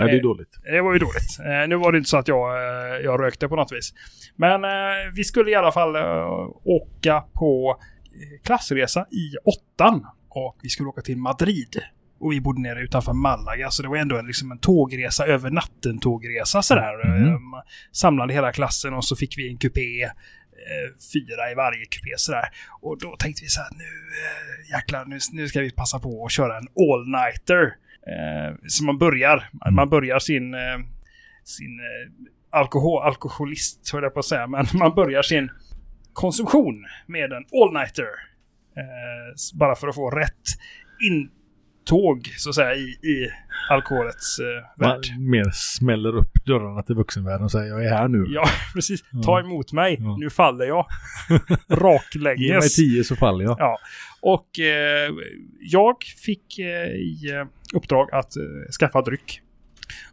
Nej, 0.05 0.11
det 0.13 0.17
är 0.17 0.19
Eh, 0.19 0.23
dåligt. 0.23 0.59
Det 0.63 0.81
var 0.81 0.93
ju 0.93 0.99
dåligt. 0.99 1.39
Eh, 1.39 1.69
nu 1.69 1.77
var 1.77 1.93
det 1.93 1.99
inte 1.99 2.11
så 2.11 2.17
att 2.17 2.29
jag, 2.29 2.57
eh, 2.57 2.97
jag 3.05 3.21
rökte 3.21 3.49
på 3.49 3.57
något 3.57 3.73
vis. 3.73 3.95
Men 4.37 4.61
vi 5.15 5.25
skulle 5.25 5.51
i 5.51 5.55
alla 5.55 5.73
fall 5.73 5.97
åka 6.65 7.21
på 7.35 7.81
klassresa 8.45 9.07
i 9.11 9.37
åttan. 9.45 10.07
Och 10.29 10.59
vi 10.63 10.69
skulle 10.69 10.89
åka 10.89 11.03
till 11.03 11.17
Madrid. 11.17 11.83
Och 12.21 12.33
vi 12.33 12.41
bodde 12.41 12.61
nere 12.61 12.81
utanför 12.81 13.13
Malaga, 13.13 13.71
så 13.71 13.83
det 13.83 13.89
var 13.89 13.97
ändå 13.97 14.19
en, 14.19 14.27
liksom 14.27 14.53
en 14.53 14.59
tågresa 14.59 15.27
över 15.27 15.51
natten 15.51 15.99
tågresa 15.99 16.63
sådär. 16.63 17.07
Mm. 17.07 17.39
Samlade 17.93 18.33
hela 18.33 18.53
klassen 18.53 18.95
och 18.95 19.05
så 19.05 19.17
fick 19.17 19.39
vi 19.39 19.49
en 19.49 19.59
kupé. 19.59 20.11
Fyra 21.13 21.51
i 21.53 21.55
varje 21.55 21.85
kupé 21.85 22.15
sådär. 22.17 22.45
Och 22.81 22.99
då 22.99 23.17
tänkte 23.17 23.43
vi 23.45 23.49
så 23.49 23.61
här, 23.61 23.71
nu 23.73 23.85
jäklar, 24.77 25.05
nu, 25.05 25.19
nu 25.33 25.49
ska 25.49 25.61
vi 25.61 25.71
passa 25.71 25.99
på 25.99 26.25
att 26.25 26.33
köra 26.33 26.59
en 26.59 26.67
all-nighter. 26.77 27.75
Eh, 28.07 28.55
så 28.69 28.85
man 28.85 28.99
börjar, 28.99 29.51
man 29.71 29.89
börjar 29.89 30.19
sin, 30.19 30.55
eh, 30.55 30.79
sin 31.45 31.81
eh, 31.81 32.59
alkohol, 32.61 33.03
alkoholist, 33.03 33.91
höll 33.93 34.03
jag 34.03 34.15
på 34.15 34.21
att 34.21 34.27
säga, 34.27 34.47
men 34.47 34.67
man 34.75 34.95
börjar 34.95 35.23
sin 35.23 35.51
konsumtion 36.13 36.87
med 37.07 37.33
en 37.33 37.45
all-nighter. 37.53 38.31
Bara 39.55 39.75
för 39.75 39.89
att 39.89 39.95
få 39.95 40.11
rätt 40.11 40.35
intåg, 41.81 42.27
så 42.37 42.49
att 42.49 42.55
säga, 42.55 42.75
i, 42.75 42.83
i 42.89 43.31
alkoholets 43.71 44.39
eh, 44.39 44.81
värld. 44.87 45.07
Man 45.17 45.31
mer 45.31 45.51
smäller 45.53 46.17
upp 46.17 46.45
dörrarna 46.47 46.83
till 46.83 46.95
vuxenvärlden 46.95 47.45
och 47.45 47.51
säger 47.51 47.67
jag 47.67 47.85
är 47.85 47.91
här 47.91 48.09
nu. 48.09 48.25
Ja, 48.29 48.45
precis. 48.75 49.01
Ta 49.25 49.41
emot 49.41 49.73
mig. 49.73 49.97
Ja. 50.01 50.17
Nu 50.19 50.31
faller 50.31 50.65
jag. 50.65 50.87
Ge 51.29 51.39
mig 51.49 51.67
Raklänges. 51.69 52.77
tio 52.77 53.05
så 53.05 53.17
faller 53.17 53.45
jag. 53.45 53.57
Ja. 53.59 53.79
Och 54.23 54.59
eh, 54.61 55.11
jag 55.61 55.97
fick 56.25 56.59
eh, 56.59 56.87
i 56.87 57.31
eh, 57.33 57.47
uppdrag 57.77 58.09
att 58.15 58.37
eh, 58.37 58.43
skaffa 58.81 59.03
dryck. 59.03 59.41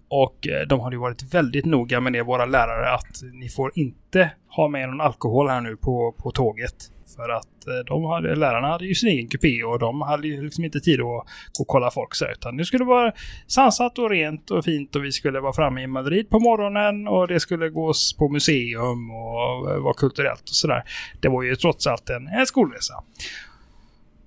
Och 0.10 0.48
eh, 0.48 0.67
de 0.67 0.80
hade 0.80 0.96
ju 0.96 1.00
varit 1.00 1.34
väldigt 1.34 1.65
noga 1.65 2.00
med 2.00 2.13
det, 2.13 2.24
våra 2.24 2.46
lärare, 2.46 2.93
att 2.93 3.22
ni 3.34 3.50
får 3.50 3.72
inte 3.76 4.32
ha 4.50 4.67
med 4.67 4.89
någon 4.89 5.02
alkohol 5.02 5.50
här 5.50 5.62
nu 5.62 5.78
på, 5.78 6.15
på 6.17 6.32
tåget. 6.32 6.91
För 7.15 7.30
att 7.30 7.67
eh, 7.67 7.86
de 7.88 8.04
hade, 8.06 8.36
lärarna 8.36 8.67
hade 8.67 8.86
ju 8.86 8.96
sin 8.96 9.10
egen 9.10 9.28
kupé 9.28 9.63
och 9.63 9.80
de 9.80 10.02
hade 10.02 10.28
ju 10.28 10.43
liksom 10.43 10.63
inte 10.63 10.80
tid 10.80 11.00
att 11.00 11.06
gå 11.06 11.26
och 11.60 11.67
kolla 11.67 11.91
folk 11.91 12.15
så 12.15 12.26
här, 12.26 12.32
Utan 12.32 12.58
nu 12.58 12.65
skulle 12.65 12.84
det 12.84 12.88
vara 12.88 13.12
sansat 13.48 14.00
och 14.00 14.10
rent 14.10 14.52
och 14.52 14.65
fint 14.65 14.96
och 14.96 15.04
vi 15.04 15.12
skulle 15.12 15.39
vara 15.39 15.54
framme 15.54 15.82
i 15.82 15.88
Madrid 15.88 16.30
på 16.30 16.39
morgonen 16.39 17.08
och 17.08 17.28
det 17.28 17.39
skulle 17.39 17.70
gås 17.70 18.15
på 18.17 18.30
museum 18.30 19.12
och 19.12 19.72
eh, 19.72 19.80
vara 19.80 19.93
kulturellt 19.93 20.41
och 20.41 20.56
sådär. 20.56 20.84
Det 21.20 21.30
var 21.30 21.43
ju 21.43 21.56
trots 21.56 21.88
allt 21.88 22.10
en, 22.10 22.28
en 22.28 22.46
skolresa. 22.46 22.93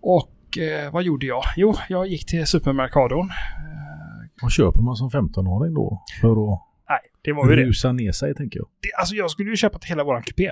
Och 0.00 0.58
eh, 0.58 0.92
vad 0.92 1.02
gjorde 1.02 1.26
jag? 1.26 1.42
Jo, 1.56 1.74
jag 1.88 2.06
gick 2.06 2.26
till 2.26 2.46
supermercadon. 2.46 3.30
Vad 4.42 4.52
köper 4.52 4.80
man 4.80 4.96
som 4.96 5.10
15-åring 5.10 5.74
då? 5.74 6.04
För 6.20 6.30
att 6.52 6.60
Nej, 6.88 6.98
det 7.22 7.32
var 7.32 7.50
ju 7.50 7.56
det. 7.56 7.62
rusa 7.64 7.92
ner 7.92 8.12
sig 8.12 8.34
tänker 8.34 8.58
jag. 8.58 8.68
det. 8.82 8.92
Alltså 8.98 9.14
jag 9.14 9.30
skulle 9.30 9.50
ju 9.50 9.56
köpa 9.56 9.78
till 9.78 9.88
hela 9.88 10.04
våran 10.04 10.22
kupé. 10.22 10.50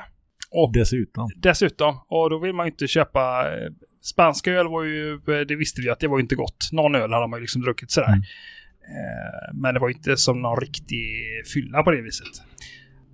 Och 0.50 0.72
Dessutom. 0.72 1.28
dessutom, 1.36 1.98
och 2.08 2.30
då 2.30 2.38
vill 2.38 2.52
man 2.54 2.66
ju 2.66 2.70
inte 2.72 2.86
köpa... 2.86 3.44
eh, 3.52 3.68
Spanska 4.02 4.52
öl 4.52 4.68
var 4.68 4.82
ju, 4.84 5.12
eh, 5.14 5.40
det 5.48 5.56
visste 5.56 5.80
vi 5.82 5.90
att 5.90 6.00
det 6.00 6.08
var 6.08 6.20
inte 6.20 6.34
gott. 6.34 6.68
Någon 6.72 6.94
öl 6.94 7.12
hade 7.12 7.26
man 7.28 7.38
ju 7.38 7.40
liksom 7.40 7.62
druckit 7.62 7.90
sådär. 7.90 8.08
Mm. 8.08 8.20
Eh, 8.20 9.54
Men 9.54 9.74
det 9.74 9.80
var 9.80 9.88
inte 9.88 10.16
som 10.16 10.42
någon 10.42 10.60
riktig 10.60 11.06
fylla 11.54 11.82
på 11.82 11.90
det 11.90 12.02
viset. 12.02 12.26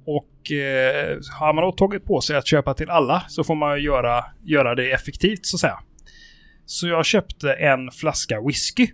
Och 0.07 0.53
eh, 0.53 1.19
har 1.39 1.53
man 1.55 1.65
då 1.65 1.73
tagit 1.73 2.05
på 2.05 2.21
sig 2.21 2.37
att 2.37 2.47
köpa 2.47 2.75
till 2.75 2.91
alla 2.91 3.21
så 3.29 3.45
får 3.45 3.55
man 3.55 3.77
ju 3.79 3.85
göra, 3.85 4.25
göra 4.43 4.75
det 4.75 4.93
effektivt 4.93 5.47
så 5.47 5.57
att 5.57 5.61
säga. 5.61 5.79
Så 6.67 6.89
jag 6.89 7.07
köpte 7.07 7.53
en 7.53 7.91
flaska 7.91 8.41
whisky. 8.47 8.87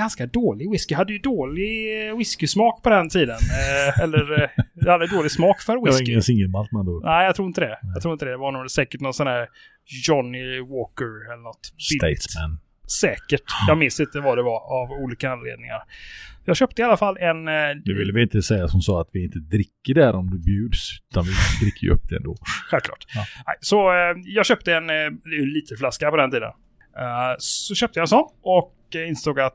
Ganska 0.00 0.26
dålig 0.26 0.70
whisky. 0.70 0.92
Jag 0.92 0.98
hade 0.98 1.12
ju 1.12 1.18
dålig 1.18 1.72
eh, 2.08 2.16
whiskysmak 2.16 2.82
på 2.82 2.90
den 2.90 3.08
tiden. 3.08 3.36
Eh, 3.60 4.02
eller 4.02 4.42
eh, 4.42 4.48
jag 4.74 4.92
hade 4.92 5.06
dålig 5.06 5.30
smak 5.30 5.60
för 5.62 5.72
Det 5.72 5.78
var 5.80 5.86
whisky. 5.86 6.10
ingen 6.10 6.22
singelmalt 6.22 6.72
man 6.72 6.86
då. 6.86 7.00
Nej, 7.04 7.26
jag 7.26 7.34
tror 7.34 7.48
inte 7.48 7.60
det. 7.60 7.78
Jag 7.94 8.02
tror 8.02 8.12
inte 8.12 8.24
det. 8.24 8.30
Det 8.30 8.36
var 8.36 8.52
nog 8.52 8.70
säkert 8.70 9.00
någon 9.00 9.14
sån 9.14 9.26
här 9.26 9.48
Johnny 10.08 10.60
Walker 10.60 11.32
eller 11.32 11.42
något. 11.42 11.66
Statesman. 11.96 12.60
Säkert. 13.00 13.42
Jag 13.68 13.78
minns 13.78 14.00
inte 14.00 14.20
vad 14.20 14.38
det 14.38 14.42
var 14.42 14.60
av 14.82 14.90
olika 15.04 15.30
anledningar. 15.30 15.78
Jag 16.44 16.56
köpte 16.56 16.82
i 16.82 16.84
alla 16.84 16.96
fall 16.96 17.16
en... 17.20 17.44
Det 17.84 17.94
ville 17.94 18.12
vi 18.12 18.22
inte 18.22 18.42
säga 18.42 18.68
som 18.68 18.80
sa 18.80 19.00
att 19.00 19.08
vi 19.12 19.24
inte 19.24 19.38
dricker 19.38 19.94
där 19.94 20.14
om 20.14 20.30
du 20.30 20.38
bjuds. 20.38 20.90
Utan 21.10 21.24
vi 21.24 21.30
dricker 21.64 21.86
ju 21.86 21.92
upp 21.92 22.08
det 22.08 22.16
ändå. 22.16 22.36
Självklart. 22.70 23.04
Ja. 23.14 23.24
Så 23.60 23.76
jag 24.24 24.46
köpte 24.46 24.74
en 24.74 24.86
literflaska 25.54 26.10
på 26.10 26.16
den 26.16 26.30
tiden. 26.30 26.52
Så 27.38 27.74
köpte 27.74 27.98
jag 27.98 28.04
en 28.04 28.08
sån 28.08 28.28
och 28.42 28.76
insåg 28.94 29.40
att 29.40 29.54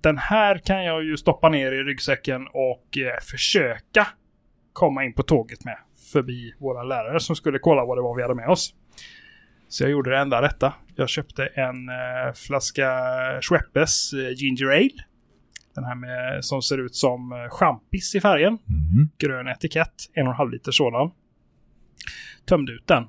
den 0.00 0.18
här 0.18 0.58
kan 0.58 0.84
jag 0.84 1.04
ju 1.04 1.16
stoppa 1.16 1.48
ner 1.48 1.72
i 1.72 1.82
ryggsäcken 1.82 2.46
och 2.52 2.98
eh, 2.98 3.20
försöka 3.22 4.06
komma 4.72 5.04
in 5.04 5.12
på 5.12 5.22
tåget 5.22 5.64
med. 5.64 5.78
Förbi 6.12 6.54
våra 6.58 6.82
lärare 6.82 7.20
som 7.20 7.36
skulle 7.36 7.58
kolla 7.58 7.84
vad 7.84 7.98
det 7.98 8.02
var 8.02 8.16
vi 8.16 8.22
hade 8.22 8.34
med 8.34 8.48
oss. 8.48 8.74
Så 9.68 9.84
jag 9.84 9.90
gjorde 9.90 10.10
det 10.10 10.18
enda 10.18 10.42
rätta. 10.42 10.74
Jag 10.96 11.08
köpte 11.08 11.46
en 11.46 11.88
eh, 11.88 12.32
flaska 12.34 12.90
Schweppes 13.42 14.12
eh, 14.12 14.30
Ginger 14.30 14.66
Ale. 14.66 15.04
Den 15.74 15.84
här 15.84 15.94
med, 15.94 16.44
som 16.44 16.62
ser 16.62 16.78
ut 16.78 16.94
som 16.94 17.32
eh, 17.32 17.48
champis 17.50 18.14
i 18.14 18.20
färgen 18.20 18.58
Mm. 18.68 19.08
grön 19.18 19.48
etikett, 19.48 19.94
en 20.12 20.26
och 20.26 20.32
en 20.32 20.36
halv 20.36 20.50
liter 20.50 20.72
sådan. 20.72 21.10
Tömde 22.48 22.72
ut 22.72 22.86
den 22.86 23.04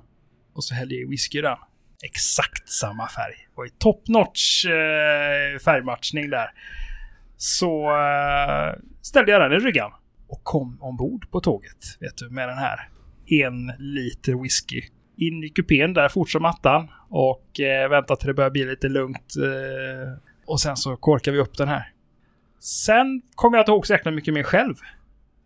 och 0.54 0.63
så 0.63 0.75
hällde 0.75 0.95
jag 0.95 1.01
i 1.04 1.06
whisky 1.06 1.38
i 1.38 1.41
den. 1.41 1.58
Exakt 2.04 2.70
samma 2.70 3.08
färg. 3.08 3.36
Och 3.56 3.66
i 3.66 3.70
top 3.70 4.08
notch 4.08 4.66
eh, 4.66 5.60
färgmatchning 5.66 6.30
där. 6.30 6.48
Så 7.38 7.98
eh, 7.98 8.80
ställde 9.02 9.32
jag 9.32 9.42
den 9.42 9.62
i 9.62 9.66
ryggen 9.66 9.92
och 10.28 10.44
kom 10.44 10.78
ombord 10.82 11.32
på 11.32 11.40
tåget. 11.40 11.98
Vet 12.00 12.18
du, 12.18 12.30
med 12.30 12.50
den 12.50 12.58
här. 12.58 12.90
En 13.26 13.72
liter 13.78 14.44
whisky. 14.44 14.82
In 15.18 15.44
i 15.44 15.50
kupén 15.50 15.94
där 15.94 16.10
fort 16.10 16.30
som 16.30 16.46
attan 16.46 16.92
och 17.10 17.60
eh, 17.60 17.90
vänta 17.90 18.16
till 18.16 18.28
det 18.28 18.34
börjar 18.34 18.50
bli 18.50 18.66
lite 18.66 18.90
lugnt. 18.90 19.34
Eh, 19.38 20.14
och 20.46 20.62
sen 20.62 20.78
så 20.78 20.96
korkar 20.96 21.32
vi 21.32 21.40
upp 21.40 21.58
den 21.58 21.68
här. 21.68 21.92
Sen 22.60 23.22
kommer 23.36 23.58
jag 23.58 23.62
inte 23.64 23.72
ihåg 23.72 23.88
så 23.88 23.94
jäkla 23.94 24.12
mycket 24.12 24.34
mer 24.34 24.44
själv. 24.44 24.76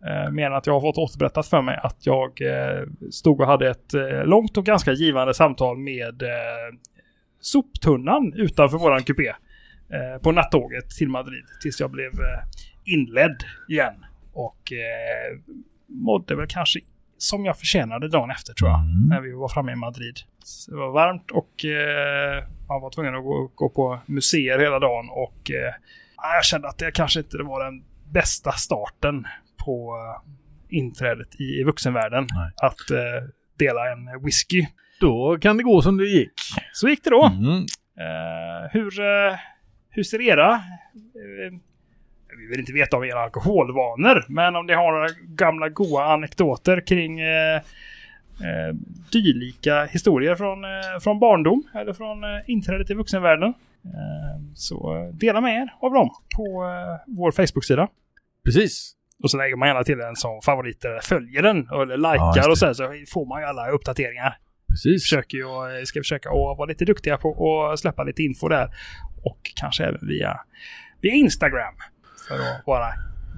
Eh, 0.06 0.30
mer 0.30 0.46
än 0.46 0.54
att 0.54 0.66
jag 0.66 0.74
har 0.74 0.80
fått 0.80 0.98
återberättat 0.98 1.46
för 1.46 1.62
mig 1.62 1.78
att 1.82 2.06
jag 2.06 2.42
eh, 2.42 2.82
stod 3.10 3.40
och 3.40 3.46
hade 3.46 3.70
ett 3.70 3.94
eh, 3.94 4.24
långt 4.24 4.56
och 4.56 4.64
ganska 4.64 4.92
givande 4.92 5.34
samtal 5.34 5.78
med 5.78 6.22
soptunnan 7.40 8.32
utanför 8.36 8.78
våran 8.78 9.02
kupé. 9.02 9.32
På 10.22 10.32
nattåget 10.32 10.90
till 10.90 11.08
Madrid 11.08 11.44
tills 11.62 11.80
jag 11.80 11.90
blev 11.90 12.12
inledd 12.84 13.36
igen. 13.68 14.04
Och 14.32 14.72
eh, 14.72 15.38
mådde 15.86 16.36
väl 16.36 16.46
kanske 16.48 16.80
som 17.18 17.44
jag 17.44 17.58
förtjänade 17.58 18.08
dagen 18.08 18.30
efter 18.30 18.52
tror 18.54 18.70
jag. 18.70 18.80
Mm. 18.80 19.08
När 19.08 19.20
vi 19.20 19.32
var 19.32 19.48
framme 19.48 19.72
i 19.72 19.76
Madrid. 19.76 20.16
Så 20.44 20.70
det 20.70 20.76
var 20.76 20.92
varmt 20.92 21.30
och 21.30 21.64
eh, 21.64 22.44
man 22.68 22.80
var 22.80 22.90
tvungen 22.90 23.14
att 23.14 23.24
gå, 23.24 23.50
gå 23.54 23.68
på 23.68 24.00
museer 24.06 24.58
hela 24.58 24.78
dagen 24.78 25.08
och 25.10 25.50
eh, 25.50 25.74
ja, 26.16 26.34
jag 26.34 26.44
kände 26.44 26.68
att 26.68 26.78
det 26.78 26.90
kanske 26.90 27.20
inte 27.20 27.36
var 27.36 27.64
den 27.64 27.84
bästa 28.12 28.52
starten 28.52 29.26
på 29.66 29.94
eh, 29.96 30.78
inträdet 30.78 31.40
i, 31.40 31.62
vuxenvärlden. 31.64 32.26
Nej. 32.34 32.50
Att 32.56 32.90
eh, 32.90 33.28
dela 33.58 33.92
en 33.92 34.24
whisky. 34.24 34.66
Då 35.00 35.38
kan 35.40 35.56
det 35.56 35.62
gå 35.62 35.82
som 35.82 35.96
det 35.96 36.04
gick. 36.04 36.40
Så 36.72 36.88
gick 36.88 37.04
det 37.04 37.10
då. 37.10 37.24
Mm. 37.24 37.66
Eh, 38.06 38.70
hur, 38.70 39.00
eh, 39.00 39.38
hur 39.90 40.02
ser 40.02 40.20
era... 40.20 40.52
eh, 40.52 41.52
vi 42.38 42.46
vill 42.46 42.60
inte 42.60 42.72
veta 42.72 42.96
om 42.96 43.04
era 43.04 43.20
alkoholvanor, 43.20 44.24
men 44.28 44.56
om 44.56 44.66
ni 44.66 44.72
har 44.72 44.92
några 44.92 45.08
gamla 45.28 45.68
goa 45.68 46.04
anekdoter 46.12 46.80
kring 46.86 47.20
eh, 47.20 47.60
dylika 49.12 49.84
historier 49.84 50.34
från, 50.34 50.58
från 51.00 51.18
barndom 51.20 51.62
eller 51.74 51.92
från 51.92 52.18
inträdet 52.46 52.90
i 52.90 52.94
vuxenvärlden. 52.94 53.54
Så 54.54 55.10
dela 55.14 55.40
med 55.40 55.62
er 55.62 55.74
av 55.80 55.92
dem 55.92 56.10
på 56.36 56.64
vår 57.06 57.30
Facebook-sida. 57.30 57.88
Precis. 58.44 58.95
Och 59.22 59.30
så 59.30 59.36
lägger 59.38 59.56
man 59.56 59.68
gärna 59.68 59.84
till 59.84 59.98
den 59.98 60.16
som 60.16 60.40
favorit 60.44 60.84
eller 60.84 61.00
följer 61.00 61.42
den 61.42 61.66
Ja, 61.70 61.84
likar 61.84 62.36
just 62.36 62.48
och 62.48 62.58
sen 62.58 62.74
så 62.74 62.82
får 63.12 63.26
man 63.28 63.40
ju 63.40 63.46
alla 63.46 63.70
uppdateringar 63.70 64.38
Precis. 64.68 65.02
försöker 65.02 65.36
ju, 65.38 65.44
eh, 65.44 65.84
ska 65.84 66.00
försöka 66.00 66.28
att 66.28 66.58
vara 66.58 66.64
lite 66.68 66.84
duktiga 66.84 67.16
på 67.16 67.66
att 67.72 67.78
släppa 67.80 68.04
lite 68.04 68.22
info 68.22 68.48
där. 68.48 68.68
Och 69.24 69.40
kanske 69.56 69.84
även 69.84 70.06
via, 70.08 70.40
via 71.02 71.12
Instagram. 71.12 71.74
För 72.28 72.34
att 72.34 72.62
vara 72.66 72.88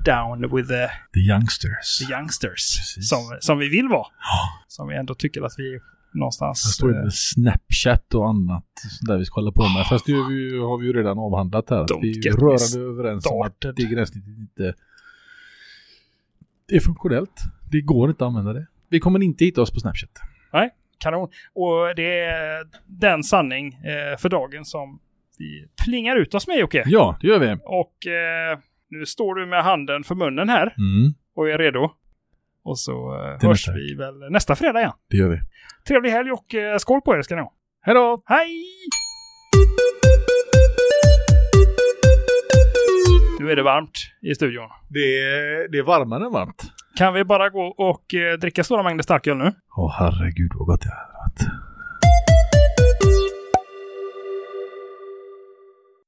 down 0.04 0.56
with 0.56 0.68
the, 0.68 0.88
The 1.14 1.20
youngsters. 1.20 1.98
the 1.98 2.12
youngsters. 2.14 2.78
Precis. 2.78 3.08
Som, 3.08 3.36
som 3.40 3.58
vi 3.58 3.68
vill 3.68 3.88
vara. 3.88 4.06
Ja. 4.20 4.64
Som 4.68 4.88
vi 4.88 4.94
ändå 4.96 5.14
tycker 5.14 5.42
att 5.42 5.54
vi 5.58 5.78
någonstans... 6.14 6.62
Det 6.64 6.68
står 6.68 6.90
ju 6.92 6.98
eh, 6.98 7.08
Snapchat 7.10 8.14
och 8.14 8.28
annat 8.28 8.64
där 9.00 9.18
vi 9.18 9.24
ska 9.24 9.34
hålla 9.40 9.52
på 9.52 9.62
med. 9.62 9.86
Fast 9.86 10.06
det 10.06 10.12
har 10.12 10.78
vi, 10.78 10.86
ju- 10.86 10.92
redan 10.92 11.18
avhandlat 11.18 11.70
här. 11.70 11.86
Vi 12.02 12.28
är 12.28 12.32
rörande 12.32 12.90
överens 13.00 13.26
om 13.26 13.42
att 13.42 13.60
det 13.76 13.82
gränssnittet 13.94 14.38
inte 14.38 14.74
det 16.68 16.76
är 16.76 16.80
funktionellt. 16.80 17.40
Det 17.70 17.80
går 17.80 18.10
inte 18.10 18.24
att 18.24 18.28
använda 18.28 18.52
det. 18.52 18.66
Vi 18.88 19.00
kommer 19.00 19.22
inte 19.22 19.44
hitta 19.44 19.62
oss 19.62 19.72
på 19.72 19.80
Snapchat. 19.80 20.10
Kanon. 21.00 21.28
Och 21.54 21.94
det 21.96 22.20
är 22.24 22.66
den 22.86 23.22
sanning 23.24 23.66
eh, 23.74 24.18
för 24.18 24.28
dagen 24.28 24.64
som 24.64 25.00
vi 25.38 25.68
plingar 25.84 26.16
ut 26.16 26.34
oss 26.34 26.46
med 26.48 26.58
Jocke. 26.58 26.82
Ja, 26.86 27.18
det 27.20 27.26
gör 27.26 27.38
vi. 27.38 27.56
Och 27.64 28.06
eh, 28.06 28.58
nu 28.90 29.06
står 29.06 29.34
du 29.34 29.46
med 29.46 29.64
handen 29.64 30.04
för 30.04 30.14
munnen 30.14 30.48
här 30.48 30.62
Mm, 30.78 31.14
och 31.36 31.48
är 31.50 31.58
redo. 31.58 31.90
Och 32.64 32.78
så 32.78 33.14
eh, 33.14 33.48
hörs 33.48 33.68
vi 33.68 33.94
väl 33.94 34.30
nästa 34.30 34.56
fredag 34.56 34.80
igen. 34.80 34.92
det 35.10 35.16
gör 35.16 35.28
vi. 35.28 35.38
Trevlig 35.88 36.10
helg 36.10 36.30
och 36.30 36.54
eh, 36.54 36.78
skål 36.78 37.00
på 37.00 37.16
er 37.16 37.22
ska 37.22 37.36
ni 37.36 37.40
ha. 37.42 37.52
Hej 37.80 37.94
då! 37.94 38.22
Hej! 38.26 38.64
Nu 43.38 43.50
är 43.50 43.56
det 43.56 43.62
varmt 43.62 43.90
i 44.22 44.34
studion. 44.34 44.68
Det 44.88 44.98
är, 44.98 45.72
det 45.72 45.78
är 45.78 45.82
varmare 45.82 46.26
än 46.26 46.32
varmt. 46.32 46.62
Kan 46.96 47.14
vi 47.14 47.24
bara 47.24 47.48
gå 47.48 47.62
och 47.62 48.14
eh, 48.14 48.38
dricka 48.38 48.64
stora 48.64 48.82
mängder 48.82 49.02
starköl 49.02 49.36
nu? 49.36 49.52
Åh 49.76 49.94
herregud 49.98 50.50
vad 50.54 50.66
gott 50.66 50.80
det 50.80 50.88
är. 50.88 51.08